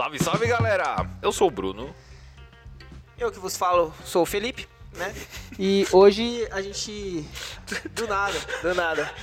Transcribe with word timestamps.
Salve, 0.00 0.18
salve 0.18 0.46
galera! 0.46 1.06
Eu 1.20 1.30
sou 1.30 1.48
o 1.48 1.50
Bruno. 1.50 1.94
Eu 3.18 3.30
que 3.30 3.38
vos 3.38 3.54
falo, 3.54 3.92
sou 4.02 4.22
o 4.22 4.26
Felipe, 4.26 4.66
né? 4.94 5.14
E 5.58 5.86
hoje 5.92 6.48
a 6.50 6.62
gente. 6.62 7.22
Do 7.92 8.08
nada, 8.08 8.38
do 8.62 8.74
nada. 8.74 9.14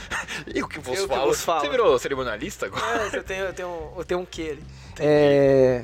Eu 0.46 0.68
que 0.68 0.78
vos 0.78 0.96
Eu 0.96 1.08
que 1.08 1.16
falo. 1.16 1.30
vos 1.30 1.42
falo. 1.42 1.62
Você 1.62 1.70
virou 1.70 1.98
cerimonialista 1.98 2.68
agora? 2.68 3.10
É, 3.12 3.18
eu 3.18 3.24
tenho, 3.24 3.46
eu 3.46 3.54
tenho, 3.56 3.94
eu 3.98 4.06
tenho 4.06 4.20
um 4.20 4.26
que 4.26 4.40
ele. 4.40 4.64
É. 5.00 5.84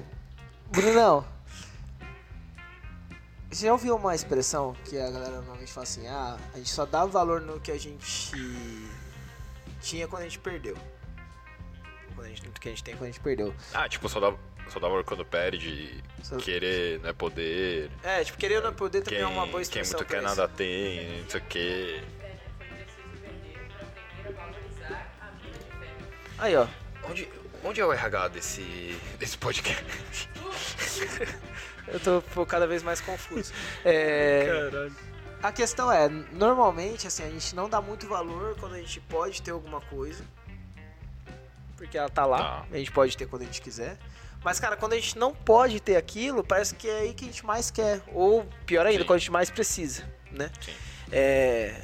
Brunão. 0.69 1.25
Você 3.49 3.65
já 3.65 3.71
ouviu 3.71 3.96
uma 3.96 4.13
expressão 4.13 4.75
que 4.85 4.96
a 4.99 5.10
galera 5.10 5.37
normalmente 5.37 5.73
fala 5.73 5.85
assim: 5.85 6.05
ah, 6.05 6.37
a 6.53 6.57
gente 6.57 6.69
só 6.69 6.85
dá 6.85 7.03
valor 7.03 7.41
no 7.41 7.60
que 7.60 7.71
a 7.71 7.79
gente 7.79 8.31
tinha 9.81 10.07
quando 10.07 10.21
a 10.21 10.25
gente 10.25 10.37
perdeu. 10.37 10.78
Quando 12.24 12.31
a 12.31 12.35
gente, 12.35 12.42
que 12.60 12.67
a 12.69 12.71
gente 12.71 12.83
tem 12.83 12.96
quando 12.96 13.03
a 13.03 13.12
gente 13.12 13.19
perdeu. 13.19 13.53
Ah, 13.74 13.90
tipo, 13.90 14.08
só 14.08 14.17
dá, 14.19 14.33
só 14.69 14.79
dá 14.79 14.87
valor 14.87 15.03
quando 15.03 15.26
perde, 15.26 16.02
Só- 16.22 16.38
querer 16.38 16.99
não 17.02 17.09
é 17.09 17.13
poder. 17.13 17.90
É, 18.02 18.23
tipo, 18.23 18.38
querer 18.38 18.58
ou 18.58 18.63
não 18.63 18.73
poder 18.73 19.02
também 19.02 19.20
Quem, 19.20 19.27
é 19.27 19.30
uma 19.30 19.46
boa 19.46 19.52
quem 19.54 19.62
expressão. 19.62 19.99
muito 19.99 20.08
pra 20.08 20.20
quer 20.22 20.26
isso. 20.26 20.36
nada 20.38 20.48
tem, 20.54 21.22
não 21.22 21.30
sei 21.30 21.40
o 21.41 21.44
que. 21.44 22.04
Aí, 26.38 26.55
ó. 26.55 26.68
Onde, 27.09 27.27
onde 27.63 27.82
é 27.82 27.86
o 27.86 27.91
RH 27.91 28.30
desse, 28.30 28.98
desse 29.20 29.38
podcast? 29.38 29.84
Eu 31.90 31.99
tô 31.99 32.21
pô, 32.34 32.46
cada 32.46 32.66
vez 32.66 32.82
mais 32.84 33.02
confuso. 33.02 33.52
É. 33.84 34.46
Caralho. 34.71 34.96
A 35.41 35.52
questão 35.52 35.91
é, 35.91 36.08
normalmente, 36.32 37.05
assim, 37.05 37.21
a 37.24 37.30
gente 37.30 37.54
não 37.54 37.68
dá 37.68 37.82
muito 37.82 38.08
valor 38.08 38.55
quando 38.58 38.76
a 38.76 38.80
gente 38.80 39.02
pode 39.02 39.41
ter 39.41 39.52
alguma 39.52 39.82
coisa. 39.82 40.24
Porque 41.84 41.98
ela 41.98 42.10
tá 42.10 42.26
lá, 42.26 42.38
Tá. 42.38 42.66
a 42.72 42.78
gente 42.78 42.92
pode 42.92 43.18
ter 43.18 43.26
quando 43.28 43.42
a 43.42 43.46
gente 43.46 43.62
quiser. 43.62 43.98
Mas, 44.44 44.60
cara, 44.60 44.76
quando 44.78 44.94
a 44.94 44.96
gente 44.96 45.18
não 45.18 45.34
pode 45.34 45.80
ter 45.82 45.96
aquilo, 45.98 46.44
parece 46.44 46.74
que 46.76 46.88
é 46.90 47.00
aí 47.00 47.14
que 47.14 47.26
a 47.26 47.28
gente 47.28 47.46
mais 47.46 47.70
quer. 47.70 48.02
Ou, 48.14 48.46
pior 48.66 48.85
ainda, 48.85 49.02
Sim. 49.02 49.05
quando 49.05 49.16
a 49.18 49.20
gente 49.20 49.32
mais 49.32 49.49
precisa, 49.49 50.04
né? 50.32 50.49
Sim. 50.62 50.72
É... 51.12 51.76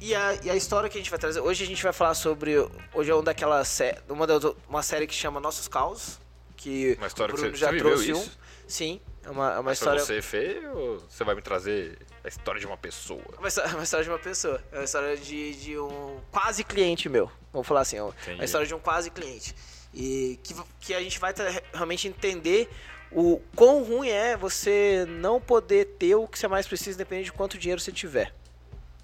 E 0.00 0.14
a, 0.14 0.34
e 0.42 0.48
a 0.50 0.56
história 0.56 0.88
que 0.88 0.96
a 0.96 1.00
gente 1.00 1.10
vai 1.10 1.18
trazer... 1.18 1.40
Hoje 1.40 1.62
a 1.62 1.66
gente 1.66 1.82
vai 1.82 1.92
falar 1.92 2.14
sobre... 2.14 2.56
Hoje 2.94 3.10
é 3.10 3.14
uma 3.14 3.22
daquelas... 3.22 3.68
sé- 3.68 3.98
Uma, 4.08 4.26
das, 4.26 4.42
uma 4.66 4.82
série 4.82 5.06
que 5.06 5.14
chama 5.14 5.38
Nossos 5.40 5.68
Causos. 5.68 6.18
Que 6.56 6.94
Uma 6.98 7.06
história 7.06 7.32
o 7.32 7.36
que 7.36 7.40
Bruno 7.42 7.54
você, 7.56 7.60
já 7.60 7.66
você 7.68 7.72
viveu 7.74 7.90
trouxe 7.92 8.10
isso? 8.10 8.20
um. 8.20 8.66
Sim, 8.66 9.00
é 9.24 9.30
uma, 9.30 9.50
é 9.50 9.54
uma 9.54 9.62
Mas 9.62 9.78
história... 9.78 10.00
Foi 10.04 10.20
você, 10.20 10.22
Fê, 10.22 10.62
ou 10.68 10.98
você 11.00 11.24
vai 11.24 11.34
me 11.34 11.42
trazer 11.42 11.98
a 12.24 12.28
história 12.28 12.60
de 12.60 12.66
uma 12.66 12.76
pessoa? 12.76 13.22
Uma 13.38 13.48
história, 13.48 13.70
uma 13.74 13.82
história 13.82 14.04
de 14.04 14.10
uma 14.10 14.18
pessoa. 14.18 14.62
É 14.72 14.78
uma 14.78 14.84
história 14.84 15.16
de, 15.16 15.54
de 15.54 15.78
um 15.78 16.20
quase 16.30 16.64
cliente 16.64 17.08
meu. 17.08 17.30
Vamos 17.52 17.66
falar 17.66 17.80
assim. 17.80 17.98
Entendi. 17.98 18.34
Uma 18.34 18.44
história 18.44 18.66
de 18.66 18.74
um 18.74 18.78
quase 18.78 19.10
cliente. 19.10 19.54
E 19.92 20.38
que, 20.42 20.54
que 20.80 20.94
a 20.94 21.00
gente 21.00 21.18
vai 21.18 21.34
realmente 21.72 22.08
entender 22.08 22.68
o 23.10 23.40
quão 23.56 23.82
ruim 23.82 24.08
é 24.08 24.36
você 24.36 25.04
não 25.08 25.40
poder 25.40 25.86
ter 25.98 26.14
o 26.14 26.28
que 26.28 26.38
você 26.38 26.46
mais 26.46 26.66
precisa, 26.66 26.96
independente 26.96 27.26
de 27.26 27.32
quanto 27.32 27.58
dinheiro 27.58 27.80
você 27.80 27.90
tiver. 27.92 28.32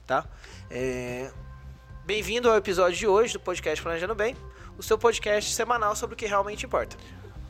Tá? 0.07 0.25
É, 0.71 1.31
Bem-vindo 2.07 2.49
ao 2.49 2.57
episódio 2.57 2.97
de 2.97 3.05
hoje 3.05 3.33
do 3.33 3.41
podcast 3.41 3.83
Planejando 3.83 4.15
Bem, 4.15 4.37
o 4.79 4.83
seu 4.83 4.97
podcast 4.97 5.53
semanal 5.53 5.97
sobre 5.97 6.15
o 6.15 6.17
que 6.17 6.25
realmente 6.25 6.65
importa. 6.65 6.97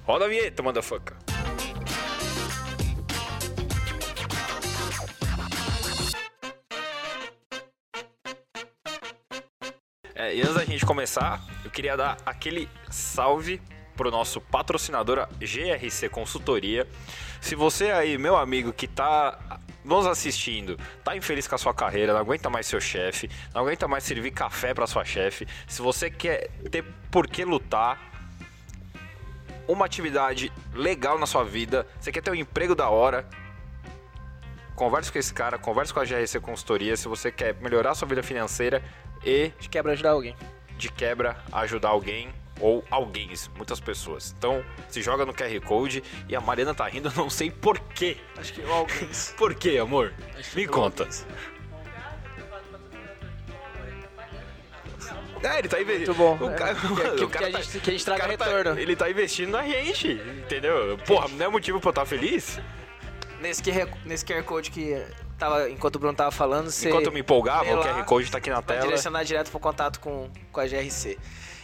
Roda 0.06 0.24
a 0.24 0.28
vinheta, 0.28 0.62
motherfucker. 0.62 1.14
É, 10.26 10.34
e 10.34 10.40
antes 10.40 10.54
da 10.54 10.64
gente 10.64 10.84
começar, 10.84 11.40
eu 11.64 11.70
queria 11.70 11.96
dar 11.96 12.16
aquele 12.26 12.68
salve 12.90 13.62
pro 13.96 14.10
nosso 14.10 14.40
patrocinador 14.40 15.28
GRC 15.38 16.08
Consultoria. 16.08 16.84
Se 17.40 17.54
você 17.54 17.92
aí, 17.92 18.18
meu 18.18 18.36
amigo, 18.36 18.72
que 18.72 18.88
tá 18.88 19.60
nos 19.84 20.04
assistindo, 20.04 20.76
tá 21.04 21.16
infeliz 21.16 21.46
com 21.46 21.54
a 21.54 21.58
sua 21.58 21.72
carreira, 21.72 22.12
não 22.12 22.18
aguenta 22.18 22.50
mais 22.50 22.66
seu 22.66 22.80
chefe, 22.80 23.30
não 23.54 23.60
aguenta 23.60 23.86
mais 23.86 24.02
servir 24.02 24.32
café 24.32 24.74
pra 24.74 24.84
sua 24.88 25.04
chefe, 25.04 25.46
se 25.68 25.80
você 25.80 26.10
quer 26.10 26.50
ter 26.72 26.84
por 27.08 27.28
que 27.28 27.44
lutar, 27.44 28.00
uma 29.68 29.86
atividade 29.86 30.52
legal 30.74 31.20
na 31.20 31.26
sua 31.26 31.44
vida, 31.44 31.86
você 32.00 32.10
quer 32.10 32.20
ter 32.20 32.32
um 32.32 32.34
emprego 32.34 32.74
da 32.74 32.88
hora, 32.88 33.28
converse 34.74 35.12
com 35.12 35.18
esse 35.20 35.32
cara, 35.32 35.56
converse 35.56 35.94
com 35.94 36.00
a 36.00 36.04
GRC 36.04 36.40
Consultoria 36.40 36.96
se 36.96 37.06
você 37.06 37.30
quer 37.30 37.54
melhorar 37.60 37.94
sua 37.94 38.08
vida 38.08 38.24
financeira 38.24 38.82
e, 39.26 39.46
gente 39.56 39.68
quebra 39.68 39.92
ajudar 39.92 40.10
alguém. 40.12 40.34
de 40.78 40.90
quebra, 40.90 41.36
ajudar 41.52 41.88
alguém 41.88 42.28
ou 42.60 42.82
alguém, 42.90 43.30
muitas 43.56 43.78
pessoas. 43.80 44.34
Então, 44.38 44.64
se 44.88 45.02
joga 45.02 45.26
no 45.26 45.34
QR 45.34 45.60
Code 45.60 46.02
e 46.28 46.34
a 46.34 46.40
Mariana 46.40 46.74
tá 46.74 46.86
rindo, 46.88 47.12
não 47.14 47.28
sei 47.28 47.50
porquê. 47.50 48.16
Acho 48.38 48.52
que 48.54 48.62
alguém. 48.62 49.08
Por 49.36 49.54
quê, 49.54 49.76
amor? 49.78 50.14
Me 50.54 50.66
conta. 50.66 51.06
É, 55.42 55.58
ele 55.58 55.68
tá 55.68 55.80
investindo. 55.80 56.14
Muito 56.14 56.38
bom. 56.38 56.46
O 56.46 56.50
É, 56.50 56.54
cara, 56.54 56.74
mano, 56.74 57.16
que- 57.16 57.24
o 57.24 57.28
cara 57.28 57.44
que 57.46 57.50
a 57.56 57.58
tá- 57.58 57.62
gente- 57.64 57.80
que 57.80 57.90
a 57.90 57.92
gente 57.92 58.04
traga 58.04 58.22
tá- 58.38 58.44
retorno. 58.46 58.80
ele 58.80 58.96
tá 58.96 59.10
investindo 59.10 59.50
na 59.50 59.62
gente, 59.64 60.12
entendeu? 60.12 60.98
Porra, 61.06 61.28
não 61.28 61.46
é 61.46 61.48
motivo 61.48 61.78
pra 61.78 61.88
eu 61.88 61.92
estar 61.92 62.06
feliz? 62.06 62.58
Nesse, 63.40 63.62
QR 63.62 63.86
nesse 64.04 64.24
QR 64.24 64.42
Code 64.42 64.70
que 64.70 65.00
tava, 65.38 65.70
enquanto 65.70 65.96
o 65.96 65.98
Bruno 65.98 66.16
tava 66.16 66.30
falando, 66.30 66.70
você 66.70 66.88
Enquanto 66.88 67.06
eu 67.06 67.12
me 67.12 67.20
empolgava, 67.20 67.64
lê 67.64 67.72
o 67.72 67.76
lá, 67.78 67.84
QR 67.84 68.04
Code 68.04 68.30
tá 68.30 68.38
aqui 68.38 68.50
na 68.50 68.62
tela. 68.62 68.82
direcionar 68.82 69.24
direto 69.24 69.50
pro 69.50 69.60
contato 69.60 70.00
com, 70.00 70.28
com 70.52 70.60
a 70.60 70.66
GRC. 70.66 71.18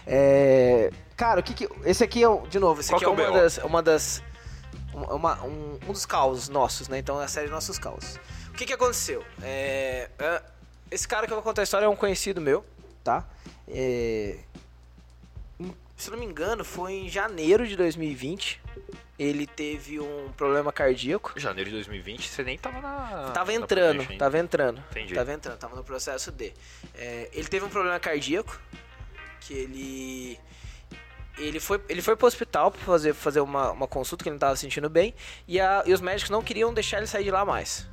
É, 0.07 0.91
cara, 1.17 1.41
o 1.41 1.43
que 1.43 1.55
que... 1.55 1.69
Esse 1.85 2.03
aqui 2.05 2.25
é, 2.25 2.29
de 2.49 2.59
novo, 2.59 2.81
esse 2.81 2.91
Qual 2.91 2.97
aqui 3.01 3.05
é 3.05 3.25
é 3.25 3.29
uma 3.29 3.41
das... 3.41 3.59
Uma 3.59 3.83
das 3.83 4.23
uma- 4.95 5.43
um, 5.43 5.79
um 5.89 5.93
dos 5.93 6.05
causos 6.05 6.49
nossos, 6.49 6.89
né? 6.89 6.99
Então 6.99 7.21
é 7.21 7.25
a 7.25 7.29
série 7.29 7.49
Nossos 7.49 7.79
Causos. 7.79 8.21
O 8.51 8.53
que 8.53 8.67
que 8.67 8.73
aconteceu? 8.75 9.25
É, 9.43 10.11
é, 10.19 10.43
esse 10.91 11.09
cara 11.09 11.27
que 11.27 11.33
eu 11.33 11.37
vou 11.37 11.43
contar 11.43 11.63
a 11.63 11.65
história 11.65 11.87
é 11.87 11.89
um 11.89 11.97
conhecido 11.97 12.41
meu, 12.41 12.65
tá? 13.03 13.25
É, 13.67 14.37
se 16.03 16.11
não 16.11 16.19
me 16.19 16.27
engano, 16.27 16.65
foi 16.65 16.95
em 16.95 17.09
janeiro 17.09 17.67
de 17.67 17.77
2020. 17.77 18.61
Ele 19.19 19.47
teve 19.47 20.01
um 20.01 20.33
problema 20.37 20.73
cardíaco. 20.73 21.39
Janeiro 21.39 21.71
de 21.71 21.77
2020, 21.77 22.29
você 22.29 22.43
nem 22.43 22.59
tava 22.59 22.81
na. 22.81 23.31
Tava 23.31 23.53
na 23.53 23.59
entrando, 23.59 24.01
ainda. 24.01 24.17
tava 24.17 24.39
entrando. 24.39 24.83
Entendi. 24.91 25.15
Tava 25.15 25.33
entrando, 25.33 25.59
tava 25.59 25.77
no 25.77 25.85
processo 25.85 26.33
de. 26.33 26.53
É, 26.95 27.31
ele 27.33 27.47
teve 27.47 27.65
um 27.65 27.69
problema 27.69 28.01
cardíaco, 28.01 28.61
que 29.41 29.55
ele. 29.55 30.41
Ele 31.39 31.61
foi, 31.61 31.81
ele 31.89 32.03
foi 32.03 32.17
pro 32.17 32.27
hospital 32.27 32.73
pra 32.73 32.81
fazer, 32.81 33.15
fazer 33.15 33.41
uma, 33.41 33.71
uma 33.71 33.87
consulta 33.87 34.25
que 34.25 34.29
ele 34.29 34.35
não 34.35 34.41
tava 34.41 34.57
se 34.57 34.63
sentindo 34.63 34.91
bem. 34.91 35.15
E, 35.47 35.61
a, 35.61 35.85
e 35.87 35.93
os 35.93 36.01
médicos 36.01 36.31
não 36.31 36.43
queriam 36.43 36.75
deixar 36.75 36.99
ele 36.99 37.07
sair 37.07 37.25
de 37.25 37.31
lá 37.31 37.45
mais. 37.45 37.89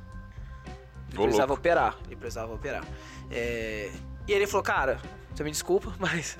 Ele 1.10 1.18
Ô, 1.18 1.22
precisava 1.22 1.52
louco. 1.52 1.60
operar. 1.60 1.96
Ele 2.06 2.16
precisava 2.16 2.52
operar. 2.52 2.84
É, 3.30 3.90
e 4.26 4.32
ele 4.32 4.46
falou, 4.46 4.64
cara, 4.64 5.00
você 5.32 5.44
me 5.44 5.50
desculpa, 5.50 5.94
mas 5.98 6.36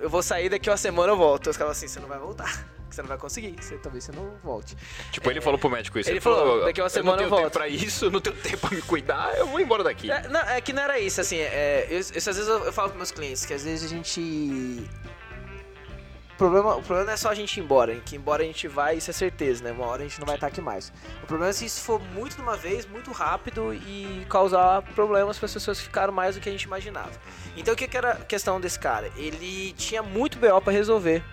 eu 0.00 0.08
vou 0.10 0.22
sair 0.22 0.48
daqui 0.48 0.70
uma 0.70 0.76
semana 0.76 1.12
eu 1.12 1.16
volto. 1.16 1.50
Os 1.50 1.56
caras 1.56 1.76
assim, 1.76 1.88
você 1.88 2.00
não 2.00 2.08
vai 2.08 2.18
voltar. 2.18 2.66
Você 2.90 3.02
não 3.02 3.08
vai 3.08 3.18
conseguir. 3.18 3.54
Você, 3.60 3.76
talvez 3.76 4.04
você 4.04 4.12
não 4.12 4.36
volte. 4.42 4.74
Tipo, 5.12 5.30
ele 5.30 5.40
falou 5.40 5.58
pro 5.58 5.68
médico 5.68 5.98
isso. 5.98 6.08
Ele 6.08 6.20
falou, 6.20 6.64
daqui 6.64 6.80
uma 6.80 6.86
eu 6.86 6.90
semana 6.90 7.16
não 7.16 7.24
eu 7.24 7.28
tenho 7.28 7.30
tempo 7.30 7.42
volto." 7.42 7.52
pra 7.52 7.68
isso, 7.68 8.06
eu 8.06 8.10
não 8.10 8.20
tenho 8.20 8.36
tempo 8.36 8.66
pra 8.66 8.70
me 8.76 8.82
cuidar, 8.82 9.36
eu 9.36 9.46
vou 9.46 9.60
embora 9.60 9.84
daqui. 9.84 10.10
É, 10.10 10.26
não, 10.28 10.40
é 10.40 10.60
que 10.60 10.72
não 10.72 10.82
era 10.82 10.98
isso, 10.98 11.20
assim, 11.20 11.36
é, 11.36 11.86
eu, 11.90 11.98
isso, 12.00 12.16
às 12.16 12.24
vezes 12.24 12.48
eu, 12.48 12.64
eu 12.64 12.72
falo 12.72 12.88
pros 12.88 12.96
meus 12.96 13.10
clientes 13.10 13.44
que 13.44 13.52
às 13.52 13.62
vezes 13.62 13.84
a 13.84 13.94
gente. 13.94 14.88
O 16.38 16.46
problema, 16.46 16.76
o 16.76 16.82
problema 16.82 17.06
não 17.06 17.12
é 17.14 17.16
só 17.16 17.30
a 17.30 17.34
gente 17.34 17.56
ir 17.56 17.64
embora, 17.64 17.96
que 17.96 18.14
embora 18.14 18.44
a 18.44 18.46
gente 18.46 18.68
vai, 18.68 18.96
isso 18.96 19.10
é 19.10 19.12
certeza, 19.12 19.64
né? 19.64 19.72
Uma 19.72 19.86
hora 19.86 20.04
a 20.04 20.06
gente 20.06 20.20
não 20.20 20.26
vai 20.26 20.36
estar 20.36 20.46
aqui 20.46 20.60
mais. 20.60 20.92
O 21.20 21.26
problema 21.26 21.50
é 21.50 21.52
se 21.52 21.64
isso 21.64 21.80
for 21.80 22.00
muito 22.14 22.36
de 22.36 22.42
uma 22.42 22.56
vez, 22.56 22.86
muito 22.86 23.10
rápido 23.10 23.74
e 23.74 24.24
causar 24.30 24.82
problemas 24.94 25.36
para 25.36 25.46
as 25.46 25.52
pessoas 25.52 25.78
que 25.78 25.86
ficaram 25.86 26.12
mais 26.12 26.36
do 26.36 26.40
que 26.40 26.48
a 26.48 26.52
gente 26.52 26.62
imaginava. 26.62 27.10
Então 27.56 27.74
o 27.74 27.76
que, 27.76 27.88
que 27.88 27.96
era 27.96 28.12
a 28.12 28.24
questão 28.24 28.60
desse 28.60 28.78
cara? 28.78 29.10
Ele 29.16 29.72
tinha 29.72 30.00
muito 30.00 30.38
BO 30.38 30.60
para 30.60 30.72
resolver. 30.72 31.24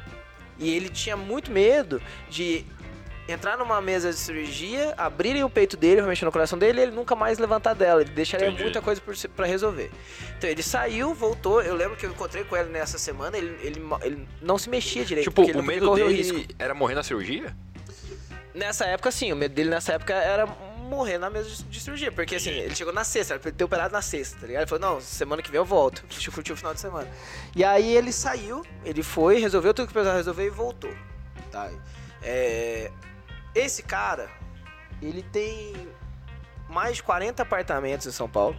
E 0.57 0.75
ele 0.75 0.89
tinha 0.89 1.15
muito 1.15 1.51
medo 1.51 2.01
de 2.27 2.65
entrar 3.27 3.57
numa 3.57 3.81
mesa 3.81 4.11
de 4.11 4.17
cirurgia, 4.17 4.93
abrirem 4.97 5.43
o 5.43 5.49
peito 5.49 5.75
dele, 5.75 6.01
mexer 6.03 6.25
no 6.25 6.31
coração 6.31 6.57
dele 6.57 6.79
e 6.79 6.83
ele 6.83 6.91
nunca 6.91 7.15
mais 7.15 7.39
levantar 7.39 7.73
dela. 7.73 8.01
Ele 8.01 8.11
deixaria 8.11 8.47
Entendi. 8.47 8.63
muita 8.63 8.81
coisa 8.81 9.01
pra 9.35 9.45
resolver. 9.45 9.91
Então 10.37 10.49
ele 10.49 10.61
saiu, 10.61 11.13
voltou. 11.13 11.61
Eu 11.61 11.75
lembro 11.75 11.95
que 11.97 12.05
eu 12.05 12.11
encontrei 12.11 12.43
com 12.43 12.55
ele 12.55 12.69
nessa 12.69 12.97
semana. 12.97 13.37
Ele, 13.37 13.57
ele, 13.61 13.81
ele 14.03 14.27
não 14.41 14.57
se 14.57 14.69
mexia 14.69 15.03
direito. 15.03 15.29
Tipo, 15.29 15.41
o 15.59 15.63
medo 15.63 15.95
dele 15.95 16.13
risco. 16.13 16.53
era 16.59 16.73
morrer 16.73 16.95
na 16.95 17.03
cirurgia? 17.03 17.55
Nessa 18.53 18.85
época, 18.85 19.11
sim. 19.11 19.33
O 19.33 19.35
medo 19.35 19.53
dele 19.53 19.69
nessa 19.69 19.93
época 19.93 20.13
era 20.13 20.45
morrer 20.45 21.17
na 21.17 21.29
mesa 21.29 21.49
de, 21.49 21.79
cirurgia. 21.79 22.11
Porque 22.11 22.35
assim, 22.35 22.51
ele 22.51 22.75
chegou 22.75 22.93
na 22.93 23.03
sexta, 23.03 23.33
era 23.33 23.39
pra 23.39 23.49
ele 23.49 23.57
ter 23.57 23.63
operado 23.63 23.91
na 23.91 24.01
sexta, 24.01 24.37
tá 24.39 24.47
ligado? 24.47 24.61
Ele 24.61 24.69
falou, 24.69 24.93
não, 24.93 25.01
semana 25.01 25.41
que 25.41 25.49
vem 25.49 25.57
eu 25.57 25.65
volto. 25.65 26.03
Deixa 26.09 26.29
eu 26.29 26.33
curtir 26.33 26.53
o 26.53 26.57
final 26.57 26.73
de 26.73 26.79
semana. 26.79 27.09
E 27.55 27.63
aí 27.63 27.95
ele 27.97 28.11
saiu, 28.11 28.63
ele 28.83 29.01
foi, 29.01 29.39
resolveu 29.39 29.73
tudo 29.73 29.87
que 29.87 29.93
precisava 29.93 30.17
resolver 30.17 30.45
e 30.45 30.49
voltou. 30.49 30.93
Tá? 31.51 31.71
É, 32.21 32.91
esse 33.55 33.81
cara, 33.81 34.29
ele 35.01 35.23
tem 35.23 35.73
mais 36.69 36.97
de 36.97 37.03
40 37.03 37.41
apartamentos 37.41 38.05
em 38.05 38.11
São 38.11 38.29
Paulo. 38.29 38.57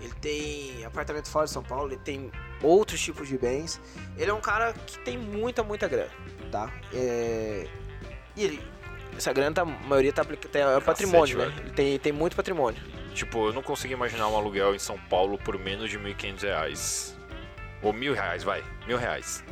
Ele 0.00 0.12
tem 0.20 0.84
apartamento 0.84 1.28
fora 1.30 1.46
de 1.46 1.52
São 1.52 1.62
Paulo, 1.62 1.88
ele 1.90 2.00
tem 2.00 2.30
outros 2.62 3.00
tipos 3.00 3.28
de 3.28 3.38
bens. 3.38 3.80
Ele 4.18 4.30
é 4.30 4.34
um 4.34 4.40
cara 4.40 4.72
que 4.74 4.98
tem 4.98 5.16
muita, 5.16 5.62
muita 5.62 5.88
grana. 5.88 6.10
tá? 6.50 6.70
É, 6.92 7.66
e 8.36 8.44
ele, 8.44 8.62
essa 9.16 9.32
grana, 9.32 9.54
tá, 9.54 9.62
a 9.62 9.64
maioria 9.64 10.12
tá 10.12 10.22
aplicada, 10.22 10.58
é 10.58 10.80
patrimônio, 10.80 11.38
né? 11.38 11.54
Ele 11.60 11.70
tem, 11.70 11.98
tem 11.98 12.12
muito 12.12 12.36
patrimônio. 12.36 12.82
Tipo, 13.14 13.48
eu 13.48 13.52
não 13.54 13.62
consigo 13.62 13.94
imaginar 13.94 14.28
um 14.28 14.36
aluguel 14.36 14.74
em 14.74 14.78
São 14.78 14.98
Paulo 14.98 15.38
por 15.38 15.58
menos 15.58 15.88
de 15.88 15.98
1.500 15.98 16.42
reais. 16.42 17.18
Ou 17.82 17.92
mil 17.92 18.12
reais, 18.12 18.42
vai. 18.42 18.62
Mil 18.86 18.98
reais. 18.98 19.42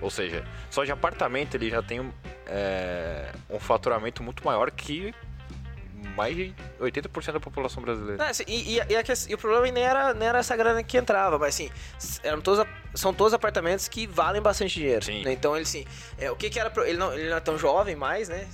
Ou 0.00 0.10
seja, 0.10 0.44
só 0.70 0.84
de 0.84 0.92
apartamento 0.92 1.54
ele 1.56 1.70
já 1.70 1.82
tem 1.82 2.00
um, 2.00 2.12
é, 2.46 3.32
um 3.50 3.58
faturamento 3.58 4.22
muito 4.22 4.44
maior 4.44 4.70
que 4.70 5.12
mais 6.16 6.34
de 6.36 6.54
80% 6.80 7.32
da 7.32 7.40
população 7.40 7.82
brasileira. 7.82 8.22
Não, 8.22 8.30
assim, 8.30 8.44
e, 8.46 8.76
e- 8.76 8.80
a 8.96 9.02
e 9.28 9.34
o 9.34 9.38
problema 9.38 9.68
nem 9.72 9.82
era, 9.82 10.14
nem 10.14 10.28
era 10.28 10.38
essa 10.38 10.56
grana 10.56 10.82
que 10.82 10.96
entrava, 10.96 11.38
mas 11.38 11.54
assim, 11.54 11.70
s- 11.96 12.20
eram 12.22 12.40
todos, 12.40 12.64
são 12.94 13.12
todos 13.12 13.34
apartamentos 13.34 13.88
que 13.88 14.06
valem 14.06 14.40
bastante 14.40 14.74
dinheiro. 14.74 15.04
Sim. 15.04 15.24
né? 15.24 15.32
Então 15.32 15.54
ele 15.56 15.64
assim, 15.64 15.84
é, 16.16 16.30
o 16.30 16.36
que 16.36 16.48
que 16.50 16.58
era. 16.60 16.70
pro- 16.70 16.84
Ele 16.84 16.96
não, 16.98 17.12
ele 17.12 17.28
não 17.28 17.36
é 17.36 17.40
tão 17.40 17.58
jovem 17.58 17.96
mais, 17.96 18.28
né? 18.28 18.46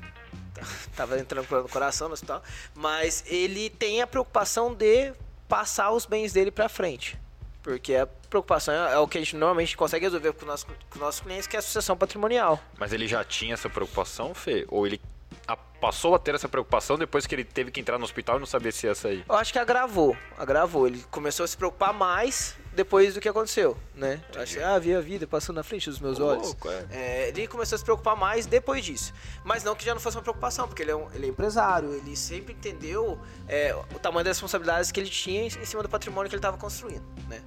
Tava 0.97 1.19
entrando 1.19 1.47
no 1.51 1.69
coração 1.69 2.09
no 2.09 2.15
hospital. 2.15 2.43
Mas 2.75 3.23
ele 3.27 3.69
tem 3.69 4.01
a 4.01 4.07
preocupação 4.07 4.75
de 4.75 5.13
passar 5.49 5.91
os 5.91 6.07
bens 6.07 6.33
dele 6.33 6.51
pra 6.51 6.69
frente. 6.69 7.19
Porque 7.65 7.95
a 7.97 8.07
preocupação 8.07 8.75
é, 8.75 8.93
é 8.93 8.99
o 8.99 9.09
que 9.09 9.17
a 9.17 9.21
gente 9.23 9.35
normalmente 9.37 9.75
consegue 9.77 10.05
resolver 10.05 10.33
com, 10.35 10.45
nosso, 10.45 10.67
com 10.67 10.75
os 10.93 11.01
nossos 11.01 11.21
clientes, 11.23 11.47
que 11.47 11.57
é 11.57 11.59
a 11.59 11.63
sucessão 11.63 11.97
patrimonial. 11.97 12.61
Mas 12.79 12.93
ele 12.93 13.09
já 13.09 13.25
tinha 13.25 13.55
essa 13.55 13.71
preocupação, 13.71 14.35
Fê? 14.35 14.67
Ou 14.69 14.87
ele 14.87 15.01
a- 15.49 15.57
passou 15.57 16.15
a 16.15 16.19
ter 16.19 16.35
essa 16.35 16.47
preocupação 16.49 16.99
depois 16.99 17.27
que 17.27 17.35
ele 17.35 17.43
teve 17.45 17.71
que 17.71 17.81
entrar 17.81 17.97
no 17.99 18.05
hospital 18.05 18.37
e 18.37 18.39
não 18.41 18.47
sabia 18.47 18.71
se 18.71 18.87
ia 18.87 18.95
sair? 18.95 19.25
Eu 19.27 19.35
acho 19.35 19.51
que 19.51 19.59
agravou, 19.59 20.15
agravou. 20.39 20.87
Ele 20.87 21.03
começou 21.11 21.43
a 21.43 21.49
se 21.49 21.57
preocupar 21.57 21.95
mais 21.95 22.55
depois 22.75 23.15
do 23.15 23.21
que 23.21 23.29
aconteceu, 23.29 23.77
né? 23.95 24.21
Que, 24.33 24.61
ah, 24.61 24.79
vi 24.79 24.95
a 24.95 25.01
vida 25.01 25.27
passando 25.27 25.57
na 25.57 25.63
frente 25.63 25.89
dos 25.89 26.01
meus 26.01 26.19
olhos. 26.19 26.49
louco, 26.49 26.69
é. 26.69 26.87
É, 26.91 27.29
ele 27.29 27.47
começou 27.47 27.77
a 27.77 27.79
se 27.79 27.85
preocupar 27.85 28.17
mais 28.17 28.47
depois 28.47 28.85
disso. 28.85 29.13
Mas 29.45 29.63
não 29.63 29.75
que 29.75 29.85
já 29.85 29.95
não 29.95 30.01
fosse 30.01 30.17
uma 30.17 30.23
preocupação, 30.23 30.67
porque 30.67 30.83
ele 30.83 30.91
é, 30.91 30.97
um, 30.97 31.11
ele 31.13 31.27
é 31.27 31.29
empresário, 31.29 31.95
ele 31.95 32.17
sempre 32.17 32.53
entendeu 32.53 33.19
é, 33.49 33.75
o 33.75 33.99
tamanho 33.99 34.25
das 34.25 34.37
responsabilidades 34.37 34.91
que 34.91 35.01
ele 35.01 35.09
tinha 35.09 35.47
em 35.47 35.65
cima 35.65 35.83
do 35.83 35.89
patrimônio 35.89 36.29
que 36.29 36.35
ele 36.35 36.41
estava 36.41 36.59
construindo, 36.59 37.05
né? 37.29 37.43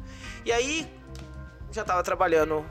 E 0.45 0.51
aí, 0.51 0.89
já 1.71 1.81
estava 1.81 2.01
trabalhando 2.03 2.65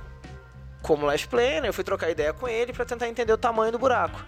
como 0.83 1.11
life 1.11 1.29
planner, 1.29 1.65
eu 1.65 1.73
fui 1.73 1.85
trocar 1.85 2.11
ideia 2.11 2.33
com 2.33 2.49
ele 2.49 2.73
para 2.73 2.85
tentar 2.85 3.09
entender 3.09 3.33
o 3.33 3.39
tamanho 3.39 3.73
do 3.73 3.79
buraco. 3.79 4.25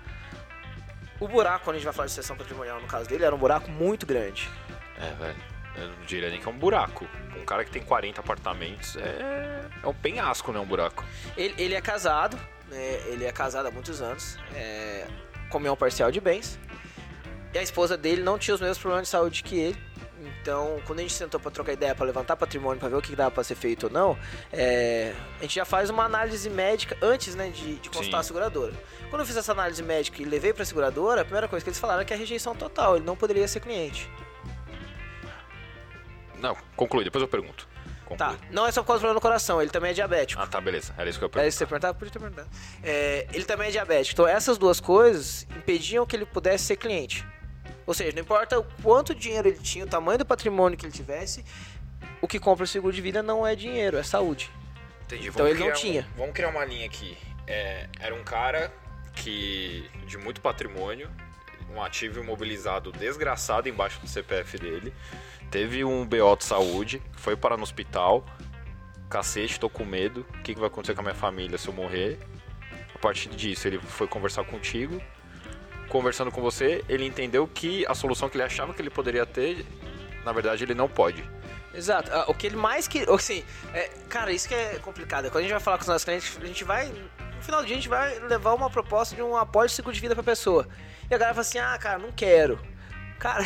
O 1.20 1.26
buraco, 1.26 1.64
quando 1.64 1.76
a 1.76 1.78
gente 1.78 1.84
vai 1.84 1.94
falar 1.94 2.06
de 2.06 2.12
sucessão 2.12 2.36
patrimonial, 2.36 2.80
no 2.80 2.86
caso 2.86 3.08
dele, 3.08 3.24
era 3.24 3.34
um 3.34 3.38
buraco 3.38 3.70
muito 3.70 4.06
grande. 4.06 4.48
É, 4.96 5.12
velho. 5.14 5.57
Eu 5.80 5.88
não 5.88 6.06
diria 6.06 6.30
nem 6.30 6.40
que 6.40 6.46
é 6.46 6.50
um 6.50 6.58
buraco. 6.58 7.06
Um 7.40 7.44
cara 7.44 7.64
que 7.64 7.70
tem 7.70 7.82
40 7.82 8.20
apartamentos 8.20 8.96
é, 8.96 9.60
é 9.82 9.86
um 9.86 9.94
penhasco, 9.94 10.52
né? 10.52 10.58
Um 10.58 10.66
buraco. 10.66 11.04
Ele, 11.36 11.54
ele 11.58 11.74
é 11.74 11.80
casado, 11.80 12.38
né? 12.68 13.00
Ele 13.06 13.24
é 13.24 13.32
casado 13.32 13.66
há 13.66 13.70
muitos 13.70 14.02
anos, 14.02 14.38
é, 14.54 15.06
comunhão 15.50 15.76
parcial 15.76 16.10
de 16.10 16.20
bens. 16.20 16.58
E 17.52 17.58
a 17.58 17.62
esposa 17.62 17.96
dele 17.96 18.22
não 18.22 18.38
tinha 18.38 18.54
os 18.54 18.60
mesmos 18.60 18.78
problemas 18.78 19.06
de 19.06 19.10
saúde 19.10 19.42
que 19.42 19.58
ele. 19.58 19.88
Então, 20.20 20.80
quando 20.84 20.98
a 20.98 21.02
gente 21.02 21.14
sentou 21.14 21.38
para 21.38 21.50
trocar 21.50 21.72
ideia, 21.72 21.94
para 21.94 22.06
levantar 22.06 22.36
patrimônio, 22.36 22.78
para 22.78 22.88
ver 22.88 22.96
o 22.96 23.02
que 23.02 23.14
dava 23.14 23.30
para 23.30 23.44
ser 23.44 23.54
feito 23.54 23.84
ou 23.84 23.92
não, 23.92 24.18
é, 24.52 25.14
a 25.38 25.42
gente 25.42 25.54
já 25.54 25.64
faz 25.64 25.90
uma 25.90 26.04
análise 26.04 26.50
médica 26.50 26.96
antes 27.00 27.34
né, 27.34 27.50
de, 27.50 27.76
de 27.76 27.88
consultar 27.88 28.18
Sim. 28.18 28.20
a 28.20 28.22
seguradora. 28.22 28.72
Quando 29.10 29.20
eu 29.20 29.26
fiz 29.26 29.36
essa 29.36 29.52
análise 29.52 29.82
médica 29.82 30.20
e 30.20 30.24
levei 30.24 30.52
para 30.52 30.62
a 30.62 30.66
seguradora, 30.66 31.20
a 31.20 31.24
primeira 31.24 31.48
coisa 31.48 31.64
que 31.64 31.70
eles 31.70 31.78
falaram 31.78 32.02
é 32.02 32.04
que 32.04 32.12
é 32.12 32.16
rejeição 32.16 32.54
total, 32.54 32.96
ele 32.96 33.04
não 33.04 33.16
poderia 33.16 33.46
ser 33.46 33.60
cliente. 33.60 34.10
Não, 36.40 36.56
conclui, 36.76 37.04
depois 37.04 37.22
eu 37.22 37.28
pergunto. 37.28 37.68
Conclui. 38.04 38.16
Tá, 38.16 38.36
não 38.50 38.66
é 38.66 38.72
só 38.72 38.80
por 38.82 38.88
causa 38.88 39.00
do 39.00 39.02
problema 39.02 39.14
no 39.14 39.20
coração, 39.20 39.60
ele 39.60 39.70
também 39.70 39.90
é 39.90 39.94
diabético. 39.94 40.40
Ah, 40.40 40.46
tá, 40.46 40.60
beleza. 40.60 40.94
Era 40.96 41.10
isso 41.10 41.18
que 41.18 41.24
eu 41.24 41.30
ia 41.34 41.42
É 41.42 41.48
isso 41.48 41.56
que 41.56 41.64
você 41.64 41.66
perguntava? 41.66 41.94
Podia 41.94 42.12
ter 42.12 42.18
perguntado. 42.18 42.48
É, 42.82 43.26
ele 43.32 43.44
também 43.44 43.68
é 43.68 43.70
diabético. 43.70 44.14
Então, 44.14 44.26
essas 44.26 44.56
duas 44.56 44.80
coisas 44.80 45.46
impediam 45.56 46.06
que 46.06 46.16
ele 46.16 46.24
pudesse 46.24 46.64
ser 46.64 46.76
cliente. 46.76 47.26
Ou 47.86 47.92
seja, 47.94 48.12
não 48.14 48.22
importa 48.22 48.58
o 48.58 48.64
quanto 48.82 49.14
dinheiro 49.14 49.48
ele 49.48 49.58
tinha, 49.58 49.84
o 49.84 49.88
tamanho 49.88 50.18
do 50.18 50.24
patrimônio 50.26 50.76
que 50.78 50.84
ele 50.86 50.92
tivesse, 50.92 51.44
o 52.20 52.28
que 52.28 52.38
compra 52.38 52.64
o 52.64 52.66
seguro 52.66 52.92
de 52.94 53.00
vida 53.00 53.22
não 53.22 53.46
é 53.46 53.54
dinheiro, 53.54 53.96
é 53.98 54.02
saúde. 54.02 54.50
Entendi. 55.04 55.28
Então 55.28 55.46
ele 55.48 55.58
não 55.58 55.72
tinha. 55.72 56.06
um- 56.14 56.18
vamos 56.18 56.34
criar 56.34 56.48
uma 56.48 56.64
linha 56.64 56.86
aqui. 56.86 57.16
É, 57.46 57.88
era 57.98 58.14
um 58.14 58.22
cara 58.24 58.72
que 59.14 59.88
de 60.06 60.18
muito 60.18 60.40
patrimônio, 60.40 61.10
um 61.74 61.82
ativo 61.82 62.20
imobilizado 62.20 62.92
desgraçado 62.92 63.68
embaixo 63.68 64.00
do 64.00 64.08
CPF 64.08 64.58
dele. 64.58 64.92
Teve 65.50 65.84
um 65.84 66.04
BO 66.04 66.36
de 66.36 66.44
saúde, 66.44 67.02
foi 67.12 67.36
parar 67.36 67.56
no 67.56 67.62
hospital. 67.62 68.24
Cacete, 69.08 69.58
tô 69.58 69.70
com 69.70 69.84
medo. 69.84 70.26
O 70.28 70.42
que, 70.42 70.54
que 70.54 70.60
vai 70.60 70.68
acontecer 70.68 70.94
com 70.94 71.00
a 71.00 71.04
minha 71.04 71.14
família 71.14 71.56
se 71.56 71.68
eu 71.68 71.72
morrer? 71.72 72.18
A 72.94 72.98
partir 72.98 73.30
disso, 73.30 73.66
ele 73.66 73.78
foi 73.78 74.06
conversar 74.06 74.44
contigo. 74.44 75.00
Conversando 75.88 76.30
com 76.30 76.42
você, 76.42 76.84
ele 76.88 77.06
entendeu 77.06 77.46
que 77.46 77.86
a 77.86 77.94
solução 77.94 78.28
que 78.28 78.36
ele 78.36 78.44
achava 78.44 78.74
que 78.74 78.82
ele 78.82 78.90
poderia 78.90 79.24
ter, 79.24 79.64
na 80.24 80.32
verdade, 80.32 80.64
ele 80.64 80.74
não 80.74 80.88
pode. 80.88 81.24
Exato. 81.78 82.10
Ah, 82.12 82.24
O 82.28 82.34
que 82.34 82.46
ele 82.46 82.56
mais 82.56 82.88
que. 82.88 83.08
Assim, 83.08 83.44
é, 83.72 83.88
cara, 84.08 84.32
isso 84.32 84.48
que 84.48 84.54
é 84.54 84.78
complicado. 84.80 85.30
Quando 85.30 85.38
a 85.38 85.42
gente 85.42 85.52
vai 85.52 85.60
falar 85.60 85.78
com 85.78 85.82
os 85.82 85.88
nossos 85.88 86.04
clientes, 86.04 86.36
a 86.40 86.46
gente 86.46 86.64
vai. 86.64 86.88
No 86.88 87.42
final 87.42 87.60
do 87.60 87.66
dia, 87.66 87.76
a 87.76 87.78
gente 87.78 87.88
vai 87.88 88.18
levar 88.18 88.52
uma 88.54 88.68
proposta 88.68 89.14
de 89.14 89.22
um 89.22 89.36
apólice 89.36 89.72
de 89.72 89.76
seguro 89.76 89.94
de 89.94 90.00
vida 90.00 90.14
pra 90.14 90.24
pessoa. 90.24 90.68
E 91.08 91.14
a 91.14 91.18
galera 91.18 91.34
fala 91.34 91.46
assim: 91.46 91.58
ah, 91.58 91.78
cara, 91.78 91.98
não 91.98 92.10
quero. 92.12 92.58
Cara, 93.18 93.44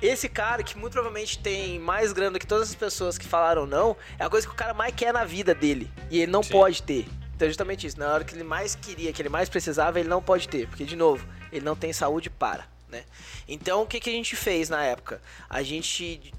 esse 0.00 0.28
cara 0.28 0.62
que 0.62 0.76
muito 0.76 0.92
provavelmente 0.92 1.38
tem 1.38 1.78
mais 1.78 2.12
grana 2.12 2.32
do 2.32 2.38
que 2.38 2.46
todas 2.46 2.70
as 2.70 2.74
pessoas 2.74 3.16
que 3.18 3.26
falaram 3.26 3.66
não, 3.66 3.96
é 4.18 4.24
a 4.24 4.30
coisa 4.30 4.46
que 4.46 4.52
o 4.52 4.56
cara 4.56 4.74
mais 4.74 4.94
quer 4.94 5.12
na 5.12 5.24
vida 5.24 5.54
dele. 5.54 5.90
E 6.10 6.20
ele 6.20 6.32
não 6.32 6.42
Sim. 6.42 6.52
pode 6.52 6.82
ter. 6.82 7.06
Então, 7.34 7.46
é 7.46 7.48
justamente 7.50 7.86
isso. 7.86 7.98
Na 7.98 8.12
hora 8.12 8.24
que 8.24 8.34
ele 8.34 8.44
mais 8.44 8.74
queria, 8.74 9.12
que 9.12 9.20
ele 9.20 9.28
mais 9.28 9.48
precisava, 9.48 10.00
ele 10.00 10.08
não 10.08 10.22
pode 10.22 10.48
ter. 10.48 10.66
Porque, 10.68 10.84
de 10.84 10.96
novo, 10.96 11.26
ele 11.52 11.64
não 11.64 11.76
tem 11.76 11.92
saúde 11.92 12.30
para. 12.30 12.66
Né? 12.88 13.04
Então, 13.46 13.82
o 13.82 13.86
que, 13.86 14.00
que 14.00 14.08
a 14.08 14.12
gente 14.12 14.34
fez 14.36 14.70
na 14.70 14.82
época? 14.82 15.20
A 15.48 15.62
gente 15.62 16.32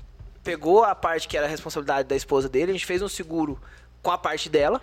pegou 0.48 0.84
a 0.86 0.96
parte 0.96 1.28
que 1.28 1.36
era 1.36 1.46
a 1.46 1.50
responsabilidade 1.50 2.08
da 2.08 2.16
esposa 2.16 2.48
dele, 2.48 2.72
a 2.72 2.74
gente 2.74 2.86
fez 2.86 3.02
um 3.02 3.10
seguro 3.10 3.60
com 4.02 4.10
a 4.12 4.18
parte 4.18 4.48
dela. 4.50 4.82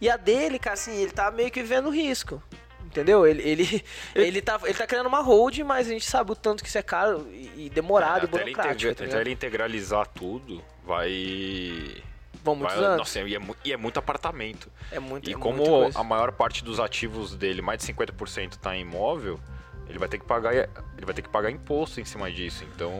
E 0.00 0.08
a 0.08 0.16
dele, 0.16 0.60
cara, 0.60 0.74
assim, 0.74 0.94
ele 0.94 1.10
tá 1.10 1.28
meio 1.30 1.50
que 1.50 1.60
vivendo 1.60 1.90
risco. 1.90 2.40
Entendeu? 2.84 3.26
Ele, 3.26 3.42
ele, 3.42 3.84
ele, 4.14 4.40
tá, 4.40 4.60
ele 4.62 4.74
tá 4.74 4.86
criando 4.86 5.06
uma 5.08 5.20
hold, 5.20 5.58
mas 5.58 5.88
a 5.88 5.90
gente 5.90 6.04
sabe 6.04 6.30
o 6.30 6.36
tanto 6.36 6.62
que 6.62 6.68
isso 6.68 6.78
é 6.78 6.82
caro 6.82 7.26
e, 7.32 7.68
demorado 7.68 8.22
e 8.22 8.24
até, 8.26 8.36
ele 8.36 8.52
burocrático. 8.52 8.92
integra- 8.92 9.10
tá 9.16 9.20
ele 9.20 9.32
integralizar 9.32 10.06
tudo, 10.06 10.62
vai. 10.84 12.02
Vão 12.44 12.54
muitos 12.54 12.76
vai 12.76 12.84
anos. 12.84 12.98
nossa, 12.98 13.20
e 13.20 13.34
é, 13.34 13.40
e 13.64 13.72
é 13.72 13.76
muito 13.76 13.98
apartamento. 13.98 14.70
é 14.92 15.00
muito 15.00 15.28
E 15.28 15.32
é 15.32 15.36
como 15.36 15.90
a 15.94 16.04
maior 16.04 16.30
parte 16.30 16.62
dos 16.62 16.78
ativos 16.78 17.34
dele, 17.34 17.60
mais 17.60 17.80
de 17.84 17.92
50% 17.92 18.56
tá 18.56 18.76
em 18.76 18.82
imóvel, 18.82 19.40
ele 19.88 19.98
vai 19.98 20.08
ter 20.08 20.18
que 20.18 20.24
pagar, 20.24 20.54
ele 20.54 21.04
vai 21.04 21.14
ter 21.14 21.22
que 21.22 21.28
pagar 21.28 21.50
imposto 21.50 22.00
em 22.00 22.04
cima 22.04 22.30
disso. 22.30 22.64
Então, 22.72 22.92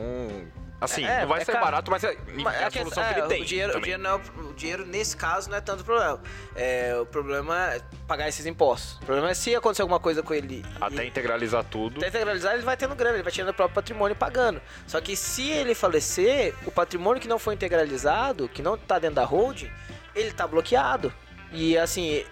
assim, 0.81 1.05
É, 1.05 1.21
não 1.23 1.29
vai 1.29 1.41
é 1.41 1.45
ser 1.45 1.53
caro. 1.53 1.65
barato, 1.65 1.91
mas 1.91 2.05
é, 2.05 2.17
Mas 2.43 2.55
é 2.61 2.65
a 2.65 2.71
que- 2.71 2.79
solução 2.79 3.03
é, 3.05 3.13
que 3.15 3.21
ele 3.21 3.27
tem. 3.29 3.43
O 3.43 3.45
dinheiro, 3.45 3.77
o, 3.79 3.81
dinheiro 3.81 4.03
não 4.03 4.11
é 4.11 4.15
o- 4.15 4.53
dinheiro, 4.55 4.87
nesse 4.87 5.17
caso, 5.17 5.49
não 5.51 5.57
é 5.57 5.61
tanto 5.61 5.85
problema. 5.85 6.21
É, 6.55 6.97
o 7.01 7.07
problema 7.07 7.75
é 7.75 7.81
pagar 8.07 8.29
esses 8.29 8.45
impostos. 8.47 8.97
O 9.03 9.07
problema 9.07 9.31
é 9.31 9.35
se 9.35 9.55
acontecer 9.55 9.83
alguma 9.83 10.01
coisa 10.01 10.23
com 10.23 10.35
ele. 10.35 10.65
e- 10.65 10.65
Até 10.81 11.05
integralizar 11.05 11.65
tudo. 11.65 11.99
Até 11.99 12.09
integralizar, 12.09 12.55
ele 12.55 12.63
vai 12.63 12.77
tendo 12.77 12.95
grana, 12.95 13.17
ele 13.17 13.23
vai 13.23 13.33
tirando 13.33 13.51
o 13.51 13.55
próprio 13.55 13.75
patrimônio 13.75 14.15
e 14.15 14.19
pagando. 14.19 14.61
Só 14.87 15.01
que 15.01 15.17
se 15.17 15.51
ele 15.51 15.75
falecer, 15.75 16.55
o 16.65 16.71
patrimônio 16.71 17.21
que 17.21 17.29
não 17.29 17.39
foi 17.39 17.55
integralizado, 17.55 18.49
que 18.49 18.63
não 18.63 18.77
tá 18.77 18.99
dentro 18.99 19.17
da 19.17 19.25
holding, 19.25 19.71
ele 20.15 20.31
tá 20.33 20.47
bloqueado. 20.47 21.13
E 21.53 21.77
assim, 21.79 22.25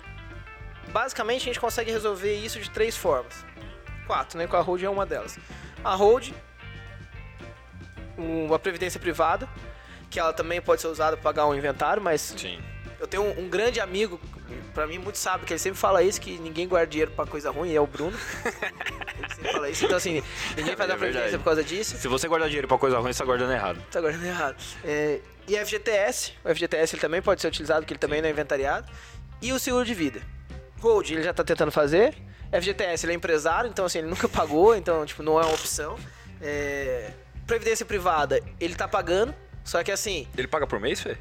basicamente 0.93 1.43
a 1.43 1.45
gente 1.47 1.61
consegue 1.61 1.91
resolver 1.91 2.35
isso 2.35 2.59
de 2.61 2.71
três 2.71 2.97
formas. 2.97 3.45
Quatro, 4.07 4.39
né? 4.39 4.47
Com 4.47 4.57
a 4.57 4.61
holding 4.61 4.85
é 4.85 4.91
uma 4.91 5.07
delas. 5.07 5.39
A 5.83 5.95
holding, 5.95 6.35
uma 8.17 8.59
previdência 8.59 8.99
privada, 9.01 9.49
que 10.11 10.19
ela 10.19 10.33
também 10.33 10.61
pode 10.61 10.81
ser 10.81 10.89
usada 10.89 11.17
para 11.17 11.23
pagar 11.23 11.47
um 11.47 11.55
inventário, 11.55 12.03
mas 12.03 12.21
Sim. 12.37 12.59
eu 13.01 13.07
tenho 13.07 13.23
um, 13.25 13.45
um 13.45 13.49
grande 13.49 13.81
amigo, 13.81 14.21
pra 14.73 14.87
mim 14.87 14.99
muito 14.99 15.19
sábio, 15.19 15.47
que 15.47 15.53
ele 15.53 15.59
sempre 15.59 15.79
fala 15.79 16.03
isso, 16.03 16.21
que 16.21 16.39
ninguém 16.39 16.69
guarda 16.69 16.87
dinheiro 16.87 17.11
pra 17.13 17.27
coisa 17.27 17.51
ruim, 17.51 17.71
e 17.71 17.77
é 17.77 17.81
o 17.81 17.87
Bruno. 17.87 18.17
ele 19.19 19.35
sempre 19.35 19.53
fala 19.53 19.71
isso, 19.71 19.85
então 19.85 19.97
assim, 19.97 20.23
ninguém 20.57 20.77
faz 20.77 20.91
É 20.91 20.93
a 20.93 20.97
previdência 20.97 21.39
por 21.39 21.45
causa 21.45 21.65
disso, 21.65 21.97
Se 21.97 22.09
você 22.09 22.29
guardar 22.29 22.49
dinheiro 22.49 22.69
pra 22.69 22.79
coisa 22.79 22.99
ruim, 22.99 23.13
você 23.13 23.19
tá 23.19 23.25
guardando 23.25 23.53
errado. 23.53 23.83
tá 23.91 24.01
guardando 24.01 24.25
errado. 24.25 24.57
É, 24.85 25.21
e 25.49 25.57
FGTS, 25.57 26.33
o 26.45 26.55
FGTS 26.55 26.95
ele 26.95 27.01
também 27.01 27.21
pode 27.21 27.41
ser 27.41 27.49
utilizado, 27.49 27.81
porque 27.81 27.95
ele 27.95 27.99
também 28.01 28.21
não 28.23 28.29
é 28.29 28.31
inventariado. 28.31 28.91
E 29.43 29.53
o 29.53 29.59
seguro 29.59 29.85
de 29.85 29.93
vida. 29.93 30.23
Hold, 30.81 31.11
ele 31.11 31.23
já 31.23 31.35
tá 31.35 31.45
tentando 31.45 31.71
fazer. 31.73 32.15
FGTS, 32.51 33.05
ele 33.05 33.13
é 33.13 33.17
empresário, 33.17 33.69
então 33.69 33.85
assim, 33.85 33.99
ele 33.99 34.07
nunca 34.07 34.29
pagou, 34.29 34.75
então 34.77 35.05
tipo, 35.05 35.23
não 35.23 35.39
é 35.41 35.45
uma 35.45 35.53
opção. 35.55 35.99
É, 36.41 37.11
Previdência 37.47 37.85
privada, 37.85 38.41
ele 38.59 38.75
tá 38.75 38.89
pagando, 38.89 39.35
só 39.63 39.83
que 39.83 39.93
assim, 39.93 40.27
Ele 40.37 40.49
paga 40.49 40.67
por 40.67 40.81
mês, 40.81 41.01
Fê? 41.01 41.17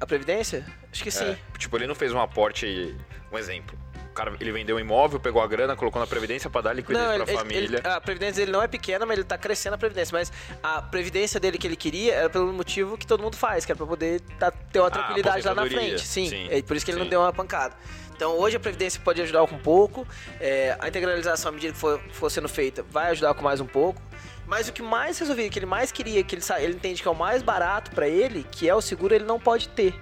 a 0.00 0.06
Previdência? 0.06 0.64
Acho 0.92 1.02
que 1.02 1.10
sim. 1.10 1.24
É, 1.24 1.38
tipo, 1.58 1.76
ele 1.76 1.86
não 1.86 1.94
fez 1.94 2.12
um 2.12 2.20
aporte, 2.20 2.96
um 3.30 3.38
exemplo. 3.38 3.78
O 4.10 4.12
cara 4.12 4.34
ele 4.40 4.50
vendeu 4.50 4.74
um 4.76 4.80
imóvel, 4.80 5.20
pegou 5.20 5.40
a 5.40 5.46
grana, 5.46 5.76
colocou 5.76 6.00
na 6.00 6.06
previdência 6.06 6.50
para 6.50 6.62
dar 6.62 6.72
liquidez 6.72 6.98
Não, 6.98 7.06
para 7.14 7.22
ele- 7.22 7.32
a 7.32 7.38
família. 7.38 7.64
ele- 7.78 7.80
a 7.88 8.00
previdência 8.00 8.34
dele 8.42 8.50
não 8.50 8.60
é 8.60 8.66
pequena, 8.66 9.06
mas 9.06 9.16
ele 9.18 9.24
tá 9.26 9.38
crescendo 9.38 9.74
a 9.74 9.78
previdência. 9.78 10.12
Mas 10.12 10.32
a 10.62 10.82
previdência 10.82 11.38
dele 11.38 11.56
que 11.56 11.66
ele 11.66 11.76
queria 11.76 12.14
era 12.14 12.28
pelo 12.30 12.52
motivo 12.52 12.98
que 12.98 13.06
todo 13.06 13.22
mundo 13.22 13.36
faz, 13.36 13.64
que 13.64 13.70
era 13.70 13.76
pra 13.76 13.86
poder 13.86 14.20
tá- 14.38 14.50
ter 14.50 14.80
uma 14.80 14.88
Ah, 14.88 14.90
tranquilidade 14.90 15.46
lá 15.46 15.54
na 15.54 15.64
frente. 15.66 16.04
Sim, 16.04 16.28
Sim, 16.28 16.48
é 16.50 16.60
por 16.60 16.76
isso 16.76 16.84
que 16.84 16.90
ele 16.90 16.98
sim. 16.98 17.04
não 17.04 17.08
deu 17.10 17.20
uma 17.20 17.32
pancada. 17.32 17.74
Então 18.16 18.32
hoje 18.36 18.56
a 18.56 18.60
previdência 18.60 19.00
pode 19.02 19.22
ajudar 19.22 19.46
com 19.46 19.54
um 19.54 19.60
pouco, 19.60 20.06
é, 20.40 20.76
a 20.80 20.88
integralização 20.88 21.50
à 21.50 21.52
medida 21.52 21.72
que 21.72 21.78
for, 21.78 22.00
for 22.10 22.28
sendo 22.30 22.48
feita 22.48 22.82
vai 22.90 23.10
ajudar 23.12 23.32
com 23.34 23.44
mais 23.44 23.60
um 23.60 23.66
pouco. 23.66 24.02
Mas 24.50 24.68
o 24.68 24.72
que 24.72 24.82
mais 24.82 25.16
resolvido, 25.16 25.48
que 25.48 25.60
ele 25.60 25.66
mais 25.66 25.92
queria, 25.92 26.24
que 26.24 26.34
ele, 26.34 26.42
ele 26.58 26.74
entende 26.74 27.00
que 27.00 27.06
é 27.06 27.10
o 27.10 27.14
mais 27.14 27.40
barato 27.40 27.92
pra 27.92 28.08
ele, 28.08 28.42
que 28.50 28.68
é 28.68 28.74
o 28.74 28.80
seguro, 28.80 29.14
ele 29.14 29.24
não 29.24 29.38
pode 29.38 29.68
ter. 29.68 29.94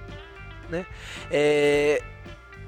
Né? 0.71 0.87
É, 1.31 2.03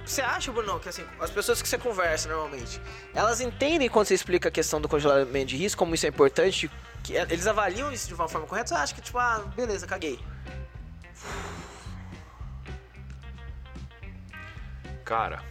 você 0.04 0.20
acha, 0.20 0.52
Bruno, 0.52 0.78
que 0.78 0.90
assim, 0.90 1.02
as 1.18 1.30
pessoas 1.30 1.62
que 1.62 1.66
você 1.66 1.78
conversa 1.78 2.28
normalmente, 2.28 2.78
elas 3.14 3.40
entendem 3.40 3.88
quando 3.88 4.08
você 4.08 4.14
explica 4.14 4.50
a 4.50 4.52
questão 4.52 4.78
do 4.78 4.90
congelamento 4.90 5.46
de 5.46 5.56
risco, 5.56 5.78
como 5.78 5.94
isso 5.94 6.04
é 6.04 6.10
importante, 6.10 6.70
que 7.02 7.16
é- 7.16 7.22
eles 7.22 7.46
avaliam 7.46 7.90
isso 7.90 8.08
de 8.08 8.12
uma 8.12 8.28
forma 8.28 8.46
correta, 8.46 8.74
ou 8.74 8.76
você 8.76 8.82
acha 8.82 8.94
que, 8.94 9.00
tipo, 9.00 9.16
ah, 9.16 9.38
beleza, 9.56 9.86
caguei. 9.86 10.20
Cara, 15.02 15.42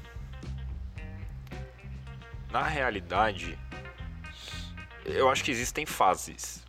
na 2.51 2.61
realidade, 2.61 3.57
eu 5.05 5.29
acho 5.29 5.43
que 5.43 5.51
existem 5.51 5.85
fases. 5.85 6.63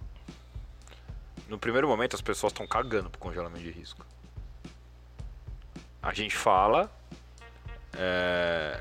No 1.49 1.59
primeiro 1.59 1.89
momento, 1.89 2.15
as 2.15 2.23
pessoas 2.23 2.53
estão 2.53 2.67
cagando 2.67 3.11
pro 3.11 3.19
congelamento 3.19 3.63
de 3.63 3.71
risco. 3.71 4.07
A 6.03 6.15
gente 6.15 6.37
fala, 6.37 6.91
é, 7.93 8.81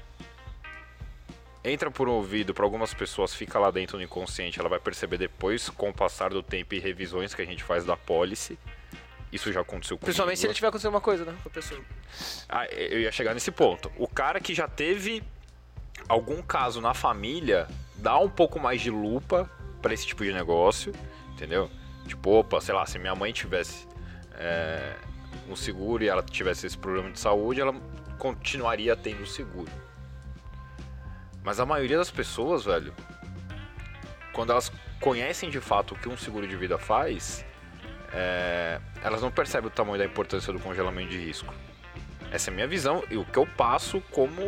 entra 1.64 1.92
por 1.92 2.08
um 2.08 2.14
ouvido 2.14 2.54
para 2.54 2.64
algumas 2.64 2.94
pessoas, 2.94 3.34
fica 3.34 3.60
lá 3.60 3.72
dentro 3.72 3.98
no 3.98 4.04
inconsciente, 4.04 4.60
ela 4.60 4.70
vai 4.70 4.80
perceber 4.80 5.18
depois, 5.18 5.70
com 5.70 5.90
o 5.90 5.94
passar 5.94 6.30
do 6.30 6.42
tempo 6.42 6.76
e 6.76 6.80
revisões 6.80 7.34
que 7.34 7.42
a 7.42 7.46
gente 7.46 7.64
faz 7.64 7.84
da 7.84 7.98
policy. 7.98 8.58
Isso 9.32 9.52
já 9.52 9.62
aconteceu 9.62 9.98
comigo. 9.98 10.06
Principalmente 10.06 10.40
se 10.40 10.48
ele 10.48 10.54
tiver 10.54 10.68
acontecendo 10.68 10.94
uma 10.94 11.02
coisa, 11.02 11.26
né, 11.26 11.36
com 11.44 11.50
a 11.50 11.52
pessoa. 11.52 11.82
Ah, 12.48 12.66
eu 12.68 13.00
ia 13.00 13.12
chegar 13.12 13.34
nesse 13.34 13.52
ponto. 13.52 13.92
O 13.98 14.08
cara 14.08 14.40
que 14.40 14.56
já 14.56 14.68
teve 14.68 15.24
algum 16.08 16.42
caso 16.42 16.82
na 16.82 16.94
família 16.94 17.68
dá 18.00 18.18
um 18.18 18.30
pouco 18.30 18.60
mais 18.60 18.82
de 18.82 18.90
lupa 18.90 19.50
pra 19.82 19.94
esse 19.94 20.06
tipo 20.06 20.24
de 20.24 20.34
negócio, 20.34 20.94
entendeu? 21.34 21.70
Tipo, 22.08 22.32
opa, 22.32 22.60
sei 22.60 22.74
lá, 22.74 22.86
se 22.86 22.98
minha 22.98 23.16
mãe 23.16 23.32
tivesse 23.32 23.88
é, 24.34 24.96
um 25.48 25.56
seguro 25.56 26.04
e 26.04 26.08
ela 26.08 26.24
tivesse 26.24 26.66
esse 26.66 26.78
problema 26.78 27.12
de 27.12 27.20
saúde, 27.20 27.62
ela 27.62 27.74
continuaria 28.18 28.96
tendo 28.96 29.26
seguro. 29.26 29.72
Mas 31.44 31.60
a 31.60 31.66
maioria 31.66 31.98
das 31.98 32.12
pessoas, 32.12 32.66
velho, 32.66 32.94
quando 34.34 34.52
elas 34.52 34.72
conhecem 35.00 35.50
de 35.50 35.60
fato 35.60 35.94
o 35.94 35.98
que 35.98 36.10
um 36.10 36.18
seguro 36.18 36.48
de 36.48 36.56
vida 36.56 36.78
faz, 36.78 37.46
é, 38.12 38.80
elas 39.04 39.22
não 39.22 39.32
percebem 39.32 39.68
o 39.68 39.72
tamanho 39.72 39.98
da 39.98 40.06
importância 40.06 40.52
do 40.52 40.60
congelamento 40.60 41.10
de 41.10 41.18
risco. 41.18 41.54
Essa 42.32 42.50
é 42.50 42.52
a 42.52 42.56
minha 42.56 42.68
visão 42.68 43.04
e 43.10 43.18
o 43.18 43.26
que 43.26 43.38
eu 43.38 43.48
passo 43.48 44.02
como 44.12 44.42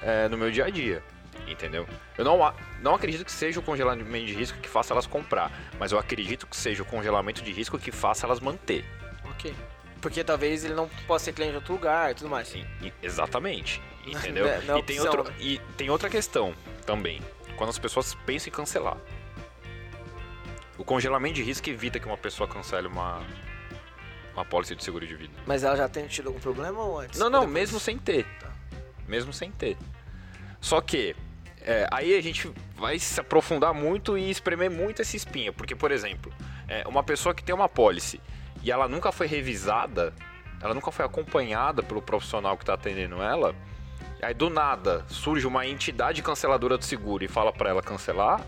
é, 0.00 0.28
no 0.28 0.36
meu 0.36 0.50
dia 0.50 0.64
a 0.66 0.70
dia. 0.70 1.02
Entendeu? 1.46 1.86
Eu 2.18 2.24
não, 2.24 2.54
não 2.80 2.94
acredito 2.94 3.24
que 3.24 3.30
seja 3.32 3.60
o 3.60 3.62
congelamento 3.62 4.26
de 4.26 4.34
risco 4.34 4.58
que 4.58 4.68
faça 4.68 4.92
elas 4.92 5.06
comprar, 5.06 5.50
mas 5.78 5.92
eu 5.92 5.98
acredito 5.98 6.46
que 6.46 6.56
seja 6.56 6.82
o 6.82 6.86
congelamento 6.86 7.42
de 7.42 7.52
risco 7.52 7.78
que 7.78 7.92
faça 7.92 8.26
elas 8.26 8.40
manter. 8.40 8.84
Ok. 9.24 9.54
Porque 10.00 10.22
talvez 10.22 10.64
ele 10.64 10.74
não 10.74 10.88
possa 11.06 11.26
ser 11.26 11.32
cliente 11.32 11.52
de 11.52 11.56
outro 11.58 11.72
lugar 11.72 12.10
e 12.10 12.14
tudo 12.14 12.28
mais. 12.28 12.48
Sim, 12.48 12.64
exatamente. 13.02 13.80
Entendeu? 14.06 14.46
É- 14.46 14.62
é 14.68 14.78
e, 14.78 14.82
tem 14.82 15.00
outro, 15.00 15.24
né? 15.24 15.34
e 15.38 15.58
tem 15.76 15.90
outra 15.90 16.08
questão 16.08 16.54
também. 16.84 17.20
Quando 17.56 17.70
as 17.70 17.78
pessoas 17.78 18.14
pensam 18.26 18.48
em 18.48 18.52
cancelar. 18.52 18.96
O 20.78 20.84
congelamento 20.84 21.34
de 21.34 21.42
risco 21.42 21.68
evita 21.70 21.98
que 21.98 22.06
uma 22.06 22.18
pessoa 22.18 22.46
cancele 22.46 22.86
uma, 22.86 23.24
uma 24.34 24.44
pólice 24.44 24.76
de 24.76 24.84
seguro 24.84 25.06
de 25.06 25.14
vida. 25.14 25.32
Mas 25.46 25.64
ela 25.64 25.74
já 25.74 25.88
tem 25.88 26.06
tido 26.06 26.26
algum 26.26 26.38
problema 26.38 26.82
ou 26.82 27.00
antes? 27.00 27.18
Não, 27.18 27.30
não, 27.30 27.40
depois? 27.40 27.54
mesmo 27.54 27.80
sem 27.80 27.96
ter. 27.96 28.26
Tá. 28.38 28.52
Mesmo 29.08 29.32
sem 29.32 29.50
ter. 29.50 29.76
Só 30.60 30.80
que, 30.80 31.16
é, 31.66 31.88
aí 31.90 32.16
a 32.16 32.22
gente 32.22 32.50
vai 32.76 32.96
se 32.96 33.20
aprofundar 33.20 33.74
muito 33.74 34.16
e 34.16 34.30
espremer 34.30 34.70
muito 34.70 35.02
essa 35.02 35.16
espinha. 35.16 35.52
Porque, 35.52 35.74
por 35.74 35.90
exemplo, 35.90 36.32
é, 36.68 36.86
uma 36.86 37.02
pessoa 37.02 37.34
que 37.34 37.42
tem 37.42 37.54
uma 37.54 37.68
pólice 37.68 38.20
e 38.62 38.70
ela 38.70 38.86
nunca 38.86 39.10
foi 39.10 39.26
revisada, 39.26 40.14
ela 40.62 40.72
nunca 40.72 40.92
foi 40.92 41.04
acompanhada 41.04 41.82
pelo 41.82 42.00
profissional 42.00 42.56
que 42.56 42.62
está 42.62 42.74
atendendo 42.74 43.20
ela, 43.20 43.54
aí 44.22 44.32
do 44.32 44.48
nada 44.48 45.04
surge 45.08 45.46
uma 45.46 45.66
entidade 45.66 46.22
canceladora 46.22 46.78
do 46.78 46.84
seguro 46.84 47.24
e 47.24 47.28
fala 47.28 47.52
para 47.52 47.68
ela 47.68 47.82
cancelar. 47.82 48.40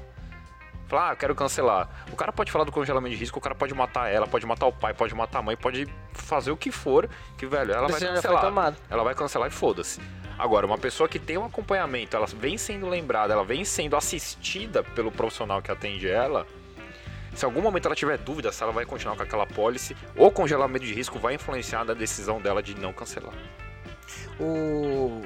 Fala, 0.86 1.10
ah, 1.10 1.12
eu 1.12 1.16
quero 1.16 1.34
cancelar. 1.34 2.06
O 2.10 2.16
cara 2.16 2.32
pode 2.32 2.50
falar 2.50 2.64
do 2.64 2.72
congelamento 2.72 3.14
de 3.14 3.20
risco, 3.20 3.38
o 3.38 3.42
cara 3.42 3.54
pode 3.54 3.74
matar 3.74 4.10
ela, 4.10 4.26
pode 4.26 4.46
matar 4.46 4.66
o 4.66 4.72
pai, 4.72 4.94
pode 4.94 5.14
matar 5.14 5.40
a 5.40 5.42
mãe, 5.42 5.54
pode 5.54 5.86
fazer 6.14 6.50
o 6.50 6.56
que 6.56 6.70
for, 6.70 7.10
que, 7.36 7.44
velho, 7.44 7.72
ela 7.72 7.88
vai 7.88 8.00
cancelar. 8.00 8.74
Ela 8.88 9.04
vai 9.04 9.14
cancelar 9.14 9.48
e 9.48 9.50
foda-se. 9.50 10.00
Agora, 10.38 10.64
uma 10.64 10.78
pessoa 10.78 11.08
que 11.08 11.18
tem 11.18 11.36
um 11.36 11.44
acompanhamento, 11.44 12.16
ela 12.16 12.26
vem 12.26 12.56
sendo 12.56 12.86
lembrada, 12.88 13.32
ela 13.32 13.44
vem 13.44 13.64
sendo 13.64 13.96
assistida 13.96 14.84
pelo 14.84 15.10
profissional 15.10 15.60
que 15.60 15.70
atende 15.70 16.08
ela. 16.08 16.46
Se 17.34 17.44
algum 17.44 17.60
momento 17.60 17.86
ela 17.86 17.94
tiver 17.94 18.16
dúvida 18.18 18.52
se 18.52 18.62
ela 18.62 18.72
vai 18.72 18.84
continuar 18.86 19.16
com 19.16 19.22
aquela 19.22 19.46
pólice, 19.46 19.96
o 20.16 20.30
congelamento 20.30 20.84
de 20.84 20.94
risco 20.94 21.18
vai 21.18 21.34
influenciar 21.34 21.84
na 21.84 21.92
decisão 21.94 22.40
dela 22.40 22.62
de 22.62 22.74
não 22.74 22.92
cancelar. 22.92 23.34
O... 24.40 25.22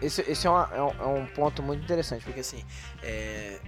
Esse, 0.00 0.22
esse 0.22 0.46
é, 0.46 0.50
uma- 0.50 0.70
é 0.74 0.82
um, 0.82 0.88
é 0.88 1.06
um 1.20 1.26
ponto 1.26 1.62
muito 1.62 1.82
interessante, 1.82 2.24
porque 2.24 2.40
assim, 2.40 2.64
é, 3.02 3.58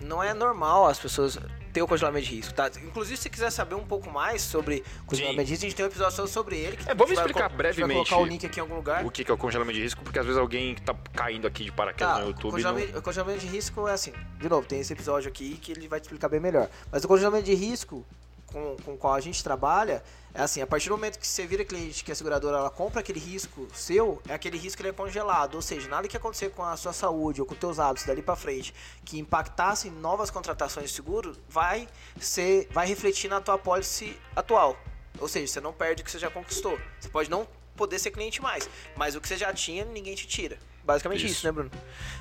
não 0.00 0.22
é 0.22 0.32
normal 0.32 0.86
as 0.86 0.98
pessoas 0.98 1.36
ter 1.72 1.82
o 1.82 1.86
congelamento 1.86 2.26
de 2.26 2.34
risco, 2.36 2.52
tá? 2.54 2.70
Inclusive, 2.84 3.16
se 3.16 3.30
quiser 3.30 3.50
saber 3.50 3.74
um 3.74 3.84
pouco 3.84 4.10
mais 4.10 4.42
sobre 4.42 4.84
congelamento 5.06 5.44
de 5.44 5.50
risco, 5.52 5.64
a 5.64 5.68
gente 5.68 5.76
tem 5.76 5.84
um 5.86 5.88
episódio 5.88 6.16
só 6.16 6.26
sobre 6.26 6.56
ele. 6.56 6.76
Que 6.76 6.90
É, 6.90 6.94
vamos 6.94 7.12
explicar 7.12 7.48
brevemente 7.48 7.94
vai 7.94 8.04
colocar 8.06 8.16
o 8.18 8.26
link 8.26 8.44
aqui 8.44 8.58
em 8.58 8.62
algum 8.62 8.74
lugar. 8.76 9.04
O 9.04 9.10
que 9.10 9.28
é 9.30 9.34
o 9.34 9.38
congelamento 9.38 9.76
de 9.78 9.82
risco? 9.82 10.02
Porque 10.02 10.18
às 10.18 10.26
vezes 10.26 10.38
alguém 10.38 10.74
que 10.74 10.82
tá 10.82 10.94
caindo 11.14 11.46
aqui 11.46 11.64
de 11.64 11.72
paraquedas 11.72 12.14
Tá, 12.14 12.20
no 12.20 12.28
YouTube. 12.28 12.44
não- 12.44 12.50
congelamento, 12.52 12.98
o 12.98 13.02
congelamento 13.02 13.38
de 13.40 13.46
risco 13.46 13.88
é 13.88 13.92
assim, 13.92 14.12
de 14.38 14.48
novo, 14.48 14.66
tem 14.66 14.80
esse 14.80 14.92
episódio 14.92 15.28
aqui 15.28 15.56
que 15.56 15.72
ele 15.72 15.88
vai 15.88 15.98
te 16.00 16.04
explicar 16.04 16.28
bem 16.28 16.40
melhor. 16.40 16.68
Mas 16.90 17.04
o 17.04 17.08
congelamento 17.08 17.44
de 17.44 17.54
risco 17.54 18.04
com, 18.52 18.76
com 18.84 18.94
o 18.94 18.96
qual 18.98 19.14
a 19.14 19.20
gente 19.20 19.42
trabalha 19.42 20.02
é 20.34 20.40
assim, 20.40 20.62
a 20.62 20.66
partir 20.66 20.88
do 20.88 20.92
momento 20.92 21.18
que 21.18 21.26
você 21.26 21.46
vira 21.46 21.62
cliente, 21.62 22.02
que 22.02 22.10
a 22.10 22.14
seguradora 22.14 22.56
ela 22.56 22.70
compra 22.70 23.00
aquele 23.00 23.20
risco 23.20 23.68
seu, 23.74 24.22
é 24.26 24.32
aquele 24.32 24.56
risco 24.56 24.78
que 24.78 24.82
ele 24.82 24.88
é 24.88 24.92
congelado, 24.92 25.56
ou 25.56 25.62
seja, 25.62 25.86
nada 25.88 26.08
que 26.08 26.16
acontecer 26.16 26.50
com 26.50 26.64
a 26.64 26.74
sua 26.74 26.92
saúde 26.94 27.40
ou 27.40 27.46
com 27.46 27.54
teus 27.54 27.78
hábitos 27.78 28.04
dali 28.04 28.22
pra 28.22 28.34
frente 28.34 28.74
que 29.04 29.18
impactasse 29.18 29.88
em 29.88 29.90
novas 29.90 30.30
contratações 30.30 30.88
de 30.88 30.96
seguro, 30.96 31.36
vai 31.48 31.86
ser 32.18 32.66
vai 32.70 32.86
refletir 32.86 33.28
na 33.28 33.40
tua 33.40 33.58
pólice 33.58 34.18
atual. 34.34 34.76
Ou 35.20 35.28
seja, 35.28 35.46
você 35.52 35.60
não 35.60 35.72
perde 35.72 36.00
o 36.00 36.04
que 36.04 36.10
você 36.10 36.18
já 36.18 36.30
conquistou. 36.30 36.78
Você 36.98 37.10
pode 37.10 37.28
não 37.28 37.46
poder 37.76 37.98
ser 37.98 38.10
cliente 38.10 38.40
mais, 38.40 38.68
mas 38.96 39.14
o 39.14 39.20
que 39.20 39.28
você 39.28 39.36
já 39.36 39.52
tinha, 39.52 39.84
ninguém 39.84 40.14
te 40.14 40.26
tira. 40.26 40.56
Basicamente 40.84 41.26
isso, 41.26 41.34
Isso. 41.34 41.46
né, 41.46 41.52
Bruno? 41.52 41.70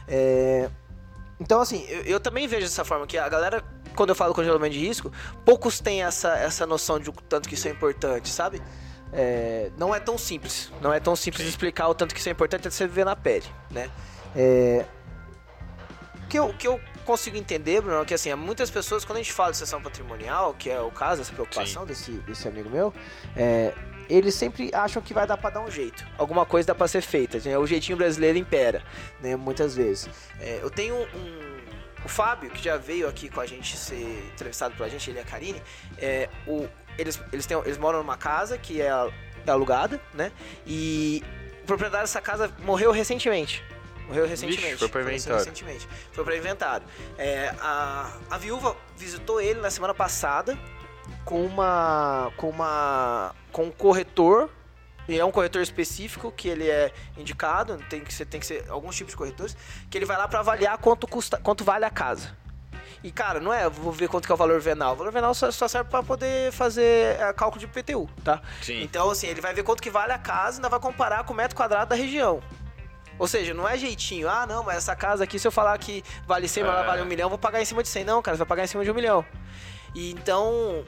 É, 0.07 0.69
Então, 1.39 1.59
assim, 1.61 1.85
eu, 1.87 2.03
eu 2.03 2.19
também 2.19 2.47
vejo 2.47 2.65
dessa 2.65 2.85
forma, 2.85 3.07
que 3.07 3.17
a 3.17 3.27
galera, 3.27 3.63
quando 4.01 4.09
eu 4.09 4.15
falo 4.15 4.33
congelamento 4.33 4.73
de 4.73 4.79
risco, 4.79 5.11
poucos 5.45 5.79
têm 5.79 6.01
essa, 6.01 6.35
essa 6.35 6.65
noção 6.65 6.99
de 6.99 7.11
o 7.11 7.13
tanto 7.13 7.47
que 7.47 7.53
isso 7.53 7.67
é 7.67 7.71
importante, 7.71 8.29
sabe? 8.29 8.59
É, 9.13 9.69
não 9.77 9.93
é 9.93 9.99
tão 9.99 10.17
simples. 10.17 10.71
Não 10.81 10.91
é 10.91 10.99
tão 10.99 11.15
simples 11.15 11.47
explicar 11.47 11.87
o 11.87 11.93
tanto 11.93 12.15
que 12.15 12.19
isso 12.19 12.27
é 12.27 12.31
importante 12.31 12.61
até 12.61 12.71
você 12.71 12.87
viver 12.87 13.05
na 13.05 13.15
pele, 13.15 13.45
né? 13.69 13.91
É, 14.35 14.85
o 16.23 16.27
que 16.27 16.39
eu, 16.39 16.45
o 16.47 16.53
que 16.55 16.67
eu 16.67 16.81
consigo 17.05 17.37
entender, 17.37 17.79
Bruno, 17.79 18.01
é 18.01 18.05
que 18.05 18.15
assim, 18.15 18.33
muitas 18.33 18.71
pessoas, 18.71 19.05
quando 19.05 19.17
a 19.17 19.21
gente 19.21 19.33
fala 19.33 19.51
de 19.51 19.57
sessão 19.57 19.79
patrimonial, 19.79 20.55
que 20.55 20.71
é 20.71 20.81
o 20.81 20.89
caso, 20.89 21.21
essa 21.21 21.31
preocupação 21.31 21.85
desse, 21.85 22.11
desse 22.11 22.47
amigo 22.47 22.71
meu, 22.71 22.91
é, 23.35 23.71
eles 24.09 24.33
sempre 24.33 24.71
acham 24.73 24.99
que 24.99 25.13
vai 25.13 25.27
dar 25.27 25.37
pra 25.37 25.51
dar 25.51 25.61
um 25.61 25.69
jeito. 25.69 26.03
Alguma 26.17 26.43
coisa 26.43 26.67
dá 26.67 26.73
pra 26.73 26.87
ser 26.87 27.01
feita. 27.01 27.37
né? 27.47 27.55
O 27.55 27.67
jeitinho 27.67 27.99
brasileiro 27.99 28.35
impera, 28.39 28.83
né? 29.21 29.35
Muitas 29.35 29.75
vezes. 29.75 30.09
É, 30.39 30.59
eu 30.59 30.71
tenho 30.71 30.95
um. 30.95 31.50
O 32.03 32.09
Fábio, 32.09 32.49
que 32.49 32.63
já 32.63 32.77
veio 32.77 33.07
aqui 33.07 33.29
com 33.29 33.39
a 33.39 33.45
gente 33.45 33.77
ser 33.77 34.31
entrevistado 34.33 34.75
pela 34.75 34.89
gente, 34.89 35.09
ele 35.09 35.19
e 35.19 35.21
a 35.21 35.25
Karine, 35.25 35.61
é, 35.97 36.29
o, 36.47 36.67
eles, 36.97 37.21
eles, 37.31 37.45
têm, 37.45 37.57
eles 37.59 37.77
moram 37.77 37.99
numa 37.99 38.17
casa 38.17 38.57
que 38.57 38.81
é, 38.81 38.87
é 39.45 39.51
alugada, 39.51 40.01
né? 40.13 40.31
E 40.65 41.23
o 41.63 41.65
proprietário 41.65 42.05
dessa 42.05 42.21
casa 42.21 42.51
morreu 42.59 42.91
recentemente. 42.91 43.63
Morreu 44.07 44.27
recentemente. 44.27 44.77
foi 44.77 44.89
pra 44.89 45.03
faleceu 45.03 45.31
inventário. 45.31 45.51
recentemente. 45.51 45.87
Foi 46.11 46.23
para 46.23 46.35
inventário. 46.35 46.85
É, 47.17 47.53
a, 47.61 48.11
a 48.29 48.37
viúva 48.37 48.75
visitou 48.97 49.39
ele 49.39 49.61
na 49.61 49.69
semana 49.69 49.93
passada 49.93 50.57
com 51.23 51.45
uma 51.45 52.31
com 52.35 52.49
uma 52.49 53.33
com 53.51 53.65
um 53.65 53.71
corretor 53.71 54.49
e 55.11 55.19
é 55.19 55.25
um 55.25 55.31
corretor 55.31 55.61
específico 55.61 56.31
que 56.31 56.47
ele 56.47 56.69
é 56.69 56.91
indicado 57.17 57.77
tem 57.89 58.01
que 58.01 58.13
ser 58.13 58.25
tem 58.25 58.39
que 58.39 58.45
ser 58.45 58.65
alguns 58.69 58.95
tipos 58.95 59.11
de 59.13 59.17
corretores 59.17 59.55
que 59.89 59.97
ele 59.97 60.05
vai 60.05 60.17
lá 60.17 60.27
para 60.27 60.39
avaliar 60.39 60.77
quanto 60.77 61.07
custa 61.07 61.37
quanto 61.37 61.63
vale 61.63 61.85
a 61.85 61.89
casa 61.89 62.35
e 63.03 63.11
cara 63.11 63.39
não 63.39 63.51
é 63.53 63.67
vou 63.69 63.91
ver 63.91 64.07
quanto 64.07 64.25
que 64.25 64.31
é 64.31 64.35
o 64.35 64.37
valor 64.37 64.59
venal 64.61 64.93
o 64.93 64.95
valor 64.95 65.11
venal 65.11 65.33
só, 65.33 65.51
só 65.51 65.67
serve 65.67 65.89
para 65.89 66.03
poder 66.03 66.51
fazer 66.51 67.19
é, 67.19 67.33
cálculo 67.33 67.59
de 67.59 67.67
PTU 67.67 68.09
tá 68.23 68.41
Sim. 68.61 68.81
então 68.83 69.09
assim 69.09 69.27
ele 69.27 69.41
vai 69.41 69.53
ver 69.53 69.63
quanto 69.63 69.81
que 69.81 69.89
vale 69.89 70.13
a 70.13 70.17
casa 70.17 70.55
e 70.55 70.59
ainda 70.59 70.69
vai 70.69 70.79
comparar 70.79 71.23
com 71.23 71.33
o 71.33 71.35
metro 71.35 71.55
quadrado 71.55 71.89
da 71.89 71.95
região 71.95 72.41
Ou 73.19 73.27
seja, 73.27 73.53
não 73.53 73.67
é 73.67 73.77
jeitinho, 73.77 74.27
ah, 74.27 74.47
não, 74.47 74.63
mas 74.63 74.77
essa 74.77 74.95
casa 74.95 75.23
aqui, 75.25 75.37
se 75.37 75.47
eu 75.47 75.51
falar 75.51 75.77
que 75.77 76.03
vale 76.25 76.47
100, 76.47 76.63
mas 76.63 76.73
ela 76.73 76.83
É. 76.83 76.87
vale 76.87 77.01
um 77.03 77.05
milhão, 77.05 77.29
vou 77.29 77.37
pagar 77.37 77.61
em 77.61 77.65
cima 77.65 77.83
de 77.83 77.89
100. 77.89 78.03
Não, 78.03 78.19
cara, 78.19 78.35
você 78.35 78.39
vai 78.39 78.47
pagar 78.47 78.63
em 78.63 78.67
cima 78.67 78.83
de 78.83 78.89
um 78.89 78.95
milhão. 78.95 79.23
E 79.93 80.09
então, 80.11 80.83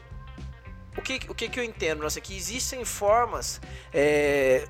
o 0.98 1.02
que, 1.02 1.20
o 1.30 1.36
que, 1.36 1.50
que 1.50 1.60
eu 1.60 1.64
entendo, 1.64 2.04
nossa, 2.04 2.22
que 2.22 2.36
existem 2.36 2.86
formas, 2.86 3.60
é, 3.94 4.68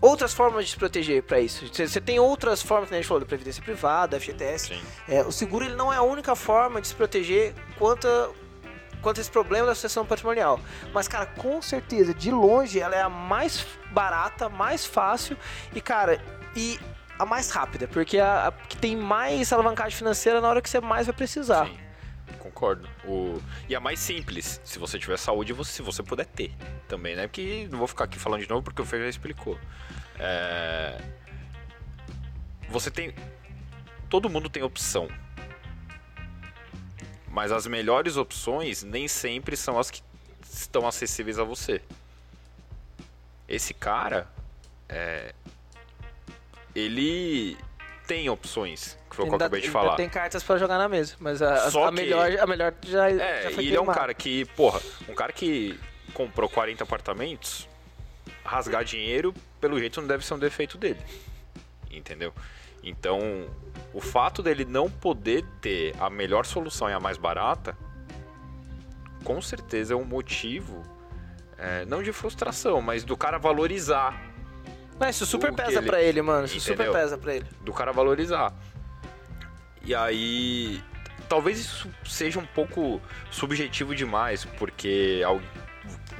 outras 0.00 0.32
formas 0.32 0.64
de 0.64 0.70
se 0.72 0.76
proteger 0.76 1.22
para 1.22 1.40
isso. 1.40 1.66
Você, 1.66 2.00
tem 2.00 2.18
outras 2.18 2.62
formas, 2.62 2.88
que 2.88 2.94
a 2.94 2.98
gente 2.98 3.08
falou, 3.08 3.20
da 3.20 3.26
previdência 3.26 3.62
privada, 3.62 4.18
FGTS. 4.18 4.68
Sim. 4.68 4.82
É, 5.08 5.22
o 5.22 5.32
seguro 5.32 5.64
ele 5.64 5.74
não 5.74 5.92
é 5.92 5.96
a 5.96 6.02
única 6.02 6.34
forma 6.36 6.80
de 6.80 6.88
se 6.88 6.94
proteger 6.94 7.54
quanto 7.76 8.06
a, 8.06 8.30
quanto 9.02 9.18
a 9.18 9.20
esse 9.20 9.30
problema 9.30 9.66
da 9.66 9.74
sucessão 9.74 10.06
patrimonial. 10.06 10.60
Mas, 10.92 11.08
cara, 11.08 11.26
com 11.26 11.60
certeza, 11.60 12.14
de 12.14 12.30
longe, 12.30 12.80
ela 12.80 12.94
é 12.94 13.02
a 13.02 13.08
mais 13.08 13.66
barata, 13.90 14.48
mais 14.48 14.86
fácil 14.86 15.36
e, 15.74 15.80
cara, 15.80 16.22
e 16.54 16.78
a 17.18 17.26
mais 17.26 17.50
rápida, 17.50 17.88
porque 17.88 18.18
é 18.18 18.22
a, 18.22 18.48
a 18.48 18.52
que 18.52 18.76
tem 18.76 18.96
mais 18.96 19.52
alavancagem 19.52 19.96
financeira 19.96 20.40
na 20.40 20.48
hora 20.48 20.62
que 20.62 20.70
você 20.70 20.80
mais 20.80 21.06
vai 21.06 21.14
precisar. 21.14 21.66
Sim, 21.66 21.78
concordo. 22.58 22.88
O... 23.04 23.40
E 23.68 23.76
a 23.76 23.80
mais 23.80 24.00
simples, 24.00 24.60
se 24.64 24.78
você 24.78 24.98
tiver 24.98 25.16
saúde, 25.16 25.52
você, 25.52 25.72
se 25.72 25.82
você 25.82 26.02
puder 26.02 26.26
ter 26.26 26.52
também, 26.88 27.14
né? 27.14 27.28
Porque 27.28 27.68
não 27.70 27.78
vou 27.78 27.86
ficar 27.86 28.04
aqui 28.04 28.18
falando 28.18 28.42
de 28.42 28.48
novo 28.48 28.62
porque 28.62 28.82
o 28.82 28.84
Fê 28.84 28.98
já 28.98 29.08
explicou. 29.08 29.58
É... 30.18 31.00
Você 32.68 32.90
tem. 32.90 33.14
Todo 34.10 34.28
mundo 34.28 34.50
tem 34.50 34.62
opção. 34.62 35.08
Mas 37.28 37.52
as 37.52 37.66
melhores 37.66 38.16
opções 38.16 38.82
nem 38.82 39.06
sempre 39.06 39.56
são 39.56 39.78
as 39.78 39.90
que 39.90 40.02
estão 40.50 40.86
acessíveis 40.86 41.38
a 41.38 41.44
você. 41.44 41.80
Esse 43.48 43.72
cara, 43.72 44.26
é... 44.88 45.32
ele 46.74 47.56
tem 48.08 48.28
opções, 48.30 48.98
que 49.10 49.14
foi 49.14 49.26
o 49.26 49.28
que 49.28 49.34
eu 49.34 49.36
acabei 49.36 49.60
de 49.60 49.70
falar. 49.70 49.94
Tem 49.94 50.08
cartas 50.08 50.42
pra 50.42 50.56
jogar 50.56 50.78
na 50.78 50.88
mesa, 50.88 51.14
mas 51.20 51.40
a, 51.42 51.70
Só 51.70 51.84
a 51.84 51.88
que- 51.90 51.94
melhor, 51.96 52.30
a 52.40 52.46
melhor 52.46 52.74
já, 52.84 53.08
É, 53.10 53.42
já 53.44 53.50
foi 53.52 53.64
e 53.64 53.66
ele 53.68 53.76
é 53.76 53.80
um 53.80 53.86
cara 53.86 54.12
que, 54.14 54.46
porra, 54.46 54.80
um 55.08 55.14
cara 55.14 55.30
que 55.32 55.78
comprou 56.14 56.48
40 56.48 56.82
apartamentos, 56.82 57.68
rasgar 58.42 58.82
dinheiro, 58.82 59.32
pelo 59.60 59.78
jeito 59.78 60.00
não 60.00 60.08
deve 60.08 60.24
ser 60.24 60.32
um 60.34 60.38
defeito 60.38 60.78
dele. 60.78 60.98
Entendeu? 61.90 62.32
Então, 62.82 63.20
o 63.92 64.00
fato 64.00 64.42
dele 64.42 64.64
não 64.64 64.90
poder 64.90 65.44
ter 65.60 65.94
a 66.00 66.08
melhor 66.08 66.46
solução 66.46 66.88
e 66.88 66.92
a 66.94 67.00
mais 67.00 67.18
barata, 67.18 67.76
com 69.22 69.40
certeza 69.42 69.92
é 69.92 69.96
um 69.96 70.04
motivo, 70.04 70.82
é, 71.58 71.84
não 71.84 72.02
de 72.02 72.12
frustração, 72.12 72.80
mas 72.80 73.04
do 73.04 73.16
cara 73.16 73.36
valorizar. 73.38 74.18
Mas 74.98 75.16
isso 75.16 75.26
super 75.26 75.52
pesa 75.52 75.78
ele- 75.78 75.86
pra 75.86 76.02
ele, 76.02 76.22
mano. 76.22 76.46
Isso 76.46 76.60
super 76.60 76.74
Entendeu? 76.74 76.92
pesa 76.92 77.16
pra 77.18 77.34
ele. 77.36 77.46
do 77.60 77.72
cara 77.72 77.92
valorizar. 77.92 78.52
E 79.82 79.94
aí, 79.94 80.82
talvez 81.28 81.58
isso 81.60 81.88
seja 82.04 82.38
um 82.38 82.46
pouco 82.46 83.00
subjetivo 83.30 83.94
demais, 83.94 84.44
porque 84.58 85.22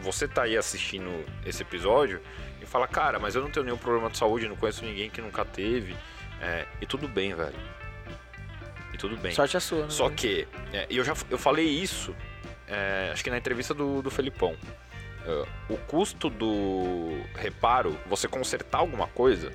você 0.01 0.27
tá 0.29 0.43
aí 0.45 0.57
assistindo 0.57 1.25
esse 1.45 1.63
episódio 1.63 2.21
e 2.63 2.67
fala, 2.67 2.87
cara, 2.87 3.19
mas 3.19 3.35
eu 3.35 3.43
não 3.43 3.51
tenho 3.51 3.65
nenhum 3.67 3.77
problema 3.77 4.09
de 4.09 4.17
saúde, 4.17 4.49
não 4.49 4.57
conheço 4.57 4.85
ninguém 4.85 5.11
que 5.11 5.21
nunca 5.21 5.45
teve. 5.45 5.97
É, 6.41 6.67
e 6.81 6.87
tudo 6.87 7.09
bem, 7.09 7.35
velho. 7.35 7.55
E 8.95 8.97
tudo 8.97 9.17
bem. 9.17 9.33
Sorte 9.33 9.57
é 9.57 9.61
sua, 9.61 9.83
né? 9.83 9.91
Só 9.91 10.09
que, 10.09 10.47
é, 10.73 10.87
e 10.89 10.97
eu 10.97 11.05
já 11.05 11.15
eu 11.29 11.37
falei 11.39 11.67
isso, 11.69 12.15
é, 12.67 13.11
acho 13.13 13.23
que 13.25 13.29
na 13.31 13.37
entrevista 13.39 13.75
do, 13.75 14.01
do 14.01 14.11
Felipão. 14.11 14.55
O 15.69 15.77
custo 15.77 16.31
do 16.31 17.23
reparo, 17.35 17.99
você 18.07 18.27
consertar 18.27 18.79
alguma 18.79 19.07
coisa, 19.09 19.53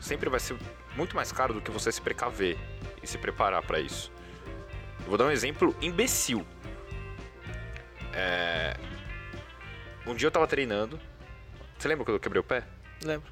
sempre 0.00 0.30
vai 0.30 0.40
ser 0.40 0.56
muito 0.96 1.14
mais 1.14 1.30
caro 1.32 1.54
do 1.54 1.60
que 1.60 1.70
você 1.70 1.90
se 1.92 2.00
precaver 2.00 2.56
e 3.02 3.06
se 3.06 3.18
preparar 3.18 3.62
pra 3.62 3.80
isso. 3.80 4.10
Eu 5.00 5.06
vou 5.06 5.18
dar 5.18 5.26
um 5.26 5.30
exemplo 5.30 5.74
imbecil. 5.80 6.46
É, 8.14 8.76
um 10.06 10.14
dia 10.14 10.26
eu 10.26 10.30
tava 10.30 10.46
treinando. 10.46 10.98
Você 11.78 11.88
lembra 11.88 12.04
quando 12.04 12.16
eu 12.16 12.20
quebrei 12.20 12.40
o 12.40 12.44
pé? 12.44 12.64
Lembro. 13.02 13.30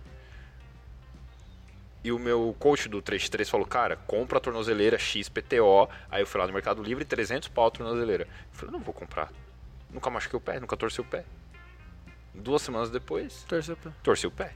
E 2.02 2.10
o 2.10 2.18
meu 2.18 2.56
coach 2.58 2.88
do 2.88 3.02
3x3 3.02 3.46
falou, 3.46 3.66
cara, 3.66 3.96
compra 3.96 4.38
a 4.38 4.40
tornozeleira 4.40 4.98
XPTO. 4.98 5.88
Aí 6.10 6.22
eu 6.22 6.26
fui 6.26 6.40
lá 6.40 6.46
no 6.46 6.52
Mercado 6.52 6.82
Livre, 6.82 7.04
300 7.04 7.48
pau 7.48 7.66
a 7.66 7.70
tornozeleira. 7.70 8.24
Eu 8.24 8.28
falei, 8.52 8.72
não 8.72 8.80
vou 8.80 8.94
comprar. 8.94 9.30
Nunca 9.92 10.08
machuquei 10.08 10.36
o 10.36 10.40
pé, 10.40 10.58
nunca 10.58 10.76
torci 10.76 11.00
o 11.00 11.04
pé. 11.04 11.24
Duas 12.34 12.62
semanas 12.62 12.90
depois, 12.90 13.44
Torceu 13.48 13.76
pra... 13.76 13.90
torci 14.02 14.26
o 14.26 14.30
pé. 14.30 14.54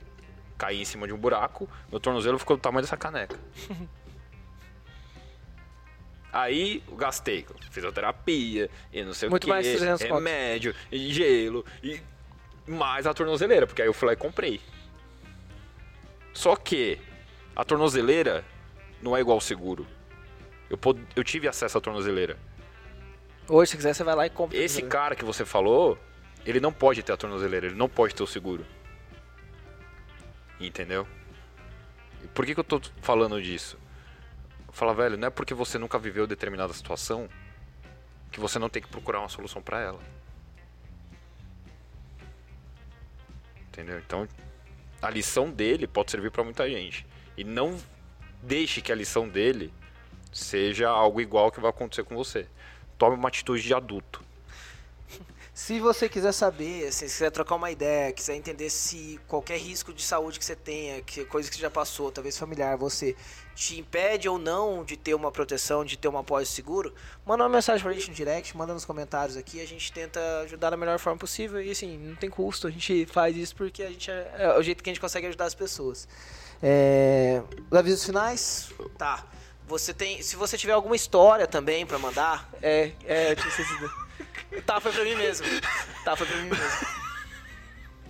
Caí 0.57 0.81
em 0.81 0.85
cima 0.85 1.07
de 1.07 1.13
um 1.13 1.19
buraco, 1.19 1.69
meu 1.91 1.99
tornozelo 1.99 2.39
ficou 2.39 2.57
do 2.57 2.61
tamanho 2.61 2.83
dessa 2.83 2.97
caneca. 2.97 3.39
Aí 6.33 6.83
gastei 6.97 7.47
fisioterapia 7.71 8.69
e 8.93 9.03
não 9.05 9.15
sei 9.15 9.29
Muito 9.29 9.45
o 9.45 9.47
que, 9.47 9.51
mais 9.53 9.65
de 9.65 9.77
300 9.77 10.03
conto. 10.03 10.15
remédio, 10.15 10.75
e 10.91 11.13
gelo 11.13 11.65
e 11.83 12.01
mais 12.67 13.07
a 13.07 13.15
tornozeleira, 13.15 13.67
porque 13.69 13.83
aí 13.83 13.89
eu 13.89 13.93
fui 13.93 14.07
lá 14.09 14.15
e 14.15 14.17
comprei. 14.17 14.61
Só 16.33 16.57
que 16.57 16.99
a 17.55 17.65
tornozeleira 17.65 18.45
não 19.01 19.17
é 19.17 19.21
igual 19.21 19.37
ao 19.37 19.41
seguro. 19.41 19.87
Eu, 20.69 20.77
pod- 20.77 21.01
eu 21.15 21.23
tive 21.23 21.47
acesso 21.47 21.79
à 21.79 21.81
tornozeleira. 21.81 22.37
Hoje, 23.49 23.71
se 23.73 23.77
quiser, 23.77 23.95
você 23.95 24.03
vai 24.03 24.17
lá 24.17 24.27
e 24.27 24.31
compra. 24.31 24.57
Esse 24.59 24.83
cara 24.83 25.15
que 25.15 25.25
você 25.25 25.45
falou, 25.45 25.97
ele 26.45 26.61
não 26.61 26.73
pode 26.73 27.03
ter 27.03 27.13
a 27.13 27.17
tornozeleira, 27.17 27.67
ele 27.67 27.75
não 27.75 27.89
pode 27.89 28.15
ter 28.15 28.23
o 28.23 28.27
seguro. 28.27 28.65
Entendeu? 30.61 31.07
Por 32.35 32.47
que, 32.47 32.55
que 32.55 32.61
eu 32.61 32.65
tô 32.65 32.81
falando 33.01 33.41
disso? 33.41 33.79
Fala, 34.73 34.95
velho, 34.95 35.17
não 35.17 35.29
é 35.29 35.31
porque 35.31 35.55
você 35.55 35.79
nunca 35.79 35.99
viveu 35.99 36.27
determinada 36.27 36.73
situação 36.73 37.29
que 38.33 38.41
você 38.41 38.59
não 38.59 38.69
tem 38.69 38.83
que 38.83 38.89
procurar 38.89 39.21
uma 39.21 39.29
solução 39.29 39.63
pra 39.63 39.81
ela. 39.81 40.01
Entendeu? 43.69 43.99
Então, 43.99 44.29
a 45.01 45.11
lição 45.11 45.51
dele 45.51 45.87
pode 45.87 46.11
servir 46.11 46.31
pra 46.31 46.43
muita 46.43 46.69
gente. 46.69 47.07
E 47.37 47.45
não 47.45 47.79
deixe 48.43 48.81
que 48.81 48.91
a 48.91 48.95
lição 48.95 49.29
dele 49.29 49.73
seja 50.33 50.89
algo 50.89 51.21
igual 51.21 51.53
que 51.53 51.61
vai 51.61 51.71
acontecer 51.71 52.03
com 52.05 52.17
você. 52.17 52.49
Tome 52.99 53.17
uma 53.17 53.29
atitude 53.29 53.63
de 53.63 53.75
adulto. 53.75 54.24
Se 55.55 55.79
você 55.79 56.09
quiser 56.09 56.33
saber, 56.33 56.93
se 56.93 57.05
quiser 57.05 57.31
trocar 57.31 57.55
uma 57.55 57.71
ideia, 57.71 58.13
quiser 58.13 58.35
entender 58.35 58.69
se 58.69 59.21
qualquer 59.29 59.57
risco 59.57 59.95
de 59.95 60.03
saúde 60.03 60.37
que 60.37 60.45
você 60.45 60.57
tenha, 60.57 61.01
que 61.01 61.25
coisa 61.27 61.49
que 61.49 61.55
você 61.55 61.63
já 61.63 61.71
passou, 61.71 62.11
talvez 62.11 62.37
familiar, 62.37 62.77
você 62.77 63.15
te 63.55 63.79
impede 63.79 64.29
ou 64.29 64.37
não 64.37 64.83
de 64.83 64.97
ter 64.97 65.15
uma 65.15 65.31
proteção, 65.31 65.85
de 65.85 65.97
ter 65.97 66.09
uma 66.09 66.25
pós 66.25 66.49
seguro, 66.49 66.93
manda 67.25 67.45
uma 67.45 67.49
mensagem 67.49 67.81
pra 67.85 67.93
gente 67.93 68.09
no 68.09 68.17
direct, 68.17 68.57
manda 68.57 68.75
nos 68.75 68.85
comentários 68.85 69.37
aqui, 69.37 69.61
a 69.61 69.67
gente 69.67 69.93
tenta 69.93 70.19
ajudar 70.41 70.71
da 70.71 70.77
melhor 70.77 70.99
forma 70.99 71.21
possível 71.21 71.63
e 71.63 71.71
assim, 71.71 71.99
não 71.99 72.17
tem 72.17 72.29
custo, 72.29 72.67
a 72.67 72.71
gente 72.71 73.07
faz 73.07 73.37
isso 73.37 73.55
porque 73.55 73.85
a 73.85 73.91
gente 73.91 74.11
é, 74.11 74.33
é 74.37 74.59
o 74.59 74.63
jeito 74.63 74.83
que 74.83 74.91
a 74.91 74.93
gente 74.93 75.01
consegue 75.01 75.29
ajudar 75.29 75.45
as 75.45 75.55
pessoas. 75.55 76.09
É, 76.61 77.41
os 77.71 77.79
avisos 77.79 78.05
finais? 78.05 78.71
Tá. 78.99 79.25
Você 79.69 79.95
tem, 79.95 80.21
se 80.21 80.35
você 80.35 80.59
tiver 80.59 80.73
alguma 80.73 80.97
história 80.97 81.47
também 81.47 81.87
pra 81.87 81.97
mandar, 81.97 82.51
é, 82.61 82.91
é. 83.05 83.37
Tá, 84.63 84.81
foi 84.81 84.93
pra 84.93 85.05
mim 85.05 85.15
mesmo. 85.15 85.47
Tá, 86.05 86.17
foi 86.17 86.27
pra 86.27 86.37
mim 86.37 86.51
mesmo. 86.51 87.05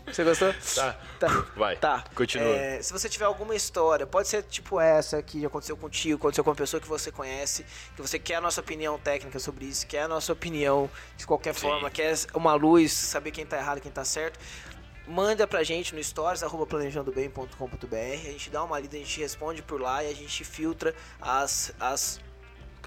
Você 0.07 0.23
gostou? 0.23 0.55
Tá. 0.75 0.93
Tá. 1.19 1.29
Vai. 1.57 1.77
Tá. 1.77 2.05
Continua. 2.15 2.55
É, 2.55 2.83
se 2.83 2.93
você 2.93 3.09
tiver 3.09 3.25
alguma 3.25 3.55
história, 3.55 4.07
pode 4.07 4.29
ser 4.29 4.43
tipo 4.43 4.79
essa 4.79 5.23
que 5.23 5.45
aconteceu 5.45 5.77
contigo, 5.77 6.17
aconteceu 6.17 6.45
com 6.45 6.51
uma 6.51 6.57
pessoa 6.57 6.81
que 6.81 6.87
você 6.87 7.11
conhece, 7.11 7.65
que 7.97 8.03
você 8.03 8.19
quer 8.19 8.37
a 8.37 8.41
nossa 8.41 8.61
opinião 8.61 8.99
técnica 8.99 9.39
sobre 9.39 9.65
isso, 9.65 9.87
quer 9.87 10.03
a 10.03 10.09
nossa 10.09 10.33
opinião 10.33 10.91
de 11.17 11.27
qualquer 11.27 11.55
Sim. 11.55 11.63
forma, 11.63 11.91
quer 11.91 12.15
uma 12.35 12.55
luz, 12.55 12.93
saber 12.93 13.31
quem 13.31 13.47
tá 13.47 13.57
errado 13.57 13.81
quem 13.81 13.91
tá 13.91 14.05
certo. 14.05 14.39
Manda 15.07 15.47
pra 15.47 15.63
gente 15.63 15.95
no 15.95 16.03
stories, 16.03 16.43
arroba 16.43 16.67
planejandobem.com.br. 16.67 17.97
A 17.97 18.31
gente 18.31 18.51
dá 18.51 18.65
uma 18.65 18.79
lida, 18.79 18.97
a 18.97 19.01
gente 19.01 19.21
responde 19.21 19.63
por 19.63 19.81
lá 19.81 20.03
e 20.03 20.11
a 20.11 20.15
gente 20.15 20.45
filtra 20.45 20.95
as, 21.21 21.75
as, 21.79 22.21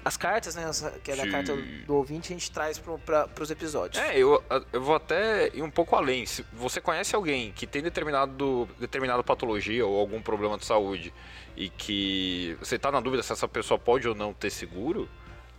as 0.08 0.16
cartas, 0.16 0.54
né? 0.56 0.68
que 1.04 1.12
é 1.12 1.16
da 1.16 1.24
Sim. 1.24 1.30
carta 1.30 1.56
do 1.86 1.94
ouvinte, 1.94 2.32
a 2.32 2.36
gente 2.36 2.50
traz 2.50 2.78
pro, 2.78 2.98
pra, 2.98 3.28
pros 3.28 3.50
episódios. 3.50 4.02
É, 4.02 4.18
eu, 4.18 4.42
eu 4.72 4.82
vou 4.82 4.96
até 4.96 5.48
ir 5.54 5.62
um 5.62 5.70
pouco 5.70 5.94
além. 5.94 6.26
Se 6.26 6.44
você 6.52 6.80
conhece 6.80 7.14
alguém 7.14 7.52
que 7.52 7.66
tem 7.66 7.82
determinado, 7.82 8.68
determinada 8.78 9.22
patologia 9.22 9.86
ou 9.86 9.98
algum 10.00 10.20
problema 10.20 10.58
de 10.58 10.64
saúde 10.64 11.12
e 11.56 11.68
que 11.68 12.56
você 12.58 12.76
está 12.76 12.90
na 12.90 13.00
dúvida 13.00 13.22
se 13.22 13.32
essa 13.32 13.46
pessoa 13.46 13.78
pode 13.78 14.08
ou 14.08 14.14
não 14.14 14.32
ter 14.32 14.50
seguro, 14.50 15.08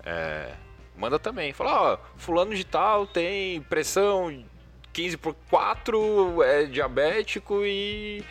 é, 0.03 0.53
manda 0.97 1.19
também. 1.19 1.53
Fala, 1.53 1.93
ó, 1.93 1.97
fulano 2.17 2.55
de 2.55 2.65
tal 2.65 3.05
tem 3.05 3.61
pressão 3.61 4.43
15 4.91 5.17
por 5.17 5.35
4, 5.49 6.43
é 6.43 6.63
diabético 6.65 7.63
e... 7.63 8.23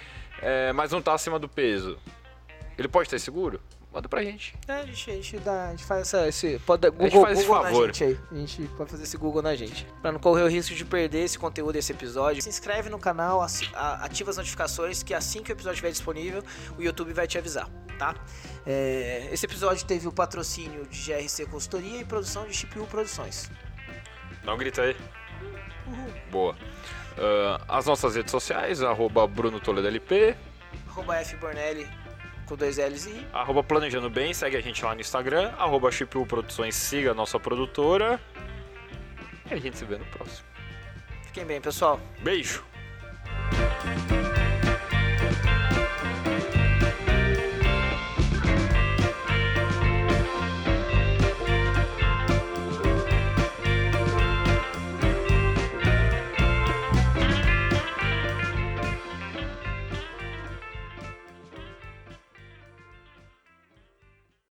é, 0.42 0.72
mas 0.72 0.90
não 0.90 0.98
está 0.98 1.14
acima 1.14 1.38
do 1.38 1.48
peso. 1.48 1.98
Ele 2.76 2.88
pode 2.88 3.08
ter 3.08 3.18
seguro? 3.18 3.60
Manda 3.92 4.08
pra 4.08 4.22
gente. 4.22 4.54
É, 4.66 4.72
a 4.72 4.86
gente, 4.86 5.10
a 5.10 5.14
gente, 5.14 5.38
dá, 5.38 5.68
a 5.68 5.70
gente 5.70 5.84
faz 5.84 6.00
essa, 6.02 6.28
esse. 6.28 6.58
Pode, 6.60 6.88
Google, 6.90 7.22
faz 7.22 7.38
esse 7.38 7.46
Google 7.46 7.62
na 7.62 7.68
favor. 7.70 7.86
gente 7.86 8.04
aí. 8.04 8.18
A 8.30 8.34
gente 8.34 8.62
pode 8.76 8.90
fazer 8.90 9.02
esse 9.04 9.16
Google 9.16 9.42
na 9.42 9.54
gente. 9.54 9.86
Pra 10.02 10.12
não 10.12 10.18
correr 10.20 10.42
o 10.42 10.48
risco 10.48 10.74
de 10.74 10.84
perder 10.84 11.24
esse 11.24 11.38
conteúdo 11.38 11.72
desse 11.72 11.92
episódio. 11.92 12.42
Se 12.42 12.48
inscreve 12.48 12.88
no 12.90 12.98
canal, 12.98 13.40
a- 13.42 14.04
ativa 14.04 14.30
as 14.30 14.36
notificações, 14.36 15.02
que 15.02 15.14
assim 15.14 15.42
que 15.42 15.50
o 15.50 15.54
episódio 15.54 15.74
estiver 15.74 15.90
disponível, 15.90 16.42
o 16.78 16.82
YouTube 16.82 17.12
vai 17.12 17.26
te 17.26 17.38
avisar, 17.38 17.68
tá? 17.98 18.14
É, 18.66 19.28
esse 19.32 19.46
episódio 19.46 19.84
teve 19.86 20.06
o 20.06 20.12
patrocínio 20.12 20.86
de 20.86 20.98
GRC 21.12 21.46
Consultoria 21.46 22.00
e 22.00 22.04
produção 22.04 22.46
de 22.46 22.54
Chip 22.54 22.78
U 22.78 22.86
Produções. 22.86 23.50
Dá 24.44 24.54
um 24.54 24.58
grito 24.58 24.80
aí. 24.80 24.94
Boa. 26.30 26.54
Ah, 27.16 27.78
as 27.78 27.86
nossas 27.86 28.14
redes 28.14 28.30
sociais, 28.30 28.82
arroba 28.82 29.26
Bruno 29.26 29.58
Toledo 29.58 29.88
LP, 29.88 30.36
Arroba 30.88 31.16
F 31.16 31.36
Bornelli 31.36 31.88
com 32.48 32.56
dois 32.56 32.78
L's 32.78 33.06
e 33.06 33.26
arroba 33.32 33.62
Planejando 33.62 34.08
Bem, 34.08 34.32
segue 34.32 34.56
a 34.56 34.60
gente 34.60 34.82
lá 34.82 34.94
no 34.94 35.00
Instagram, 35.00 35.52
arroba 35.58 35.92
Chip 35.92 36.16
U 36.16 36.26
Produções, 36.26 36.74
siga 36.74 37.10
a 37.10 37.14
nossa 37.14 37.38
produtora. 37.38 38.18
E 39.50 39.54
a 39.54 39.58
gente 39.58 39.76
se 39.76 39.84
vê 39.84 39.98
no 39.98 40.04
próximo. 40.06 40.46
fiquem 41.26 41.44
bem, 41.44 41.60
pessoal. 41.60 42.00
Beijo! 42.22 42.67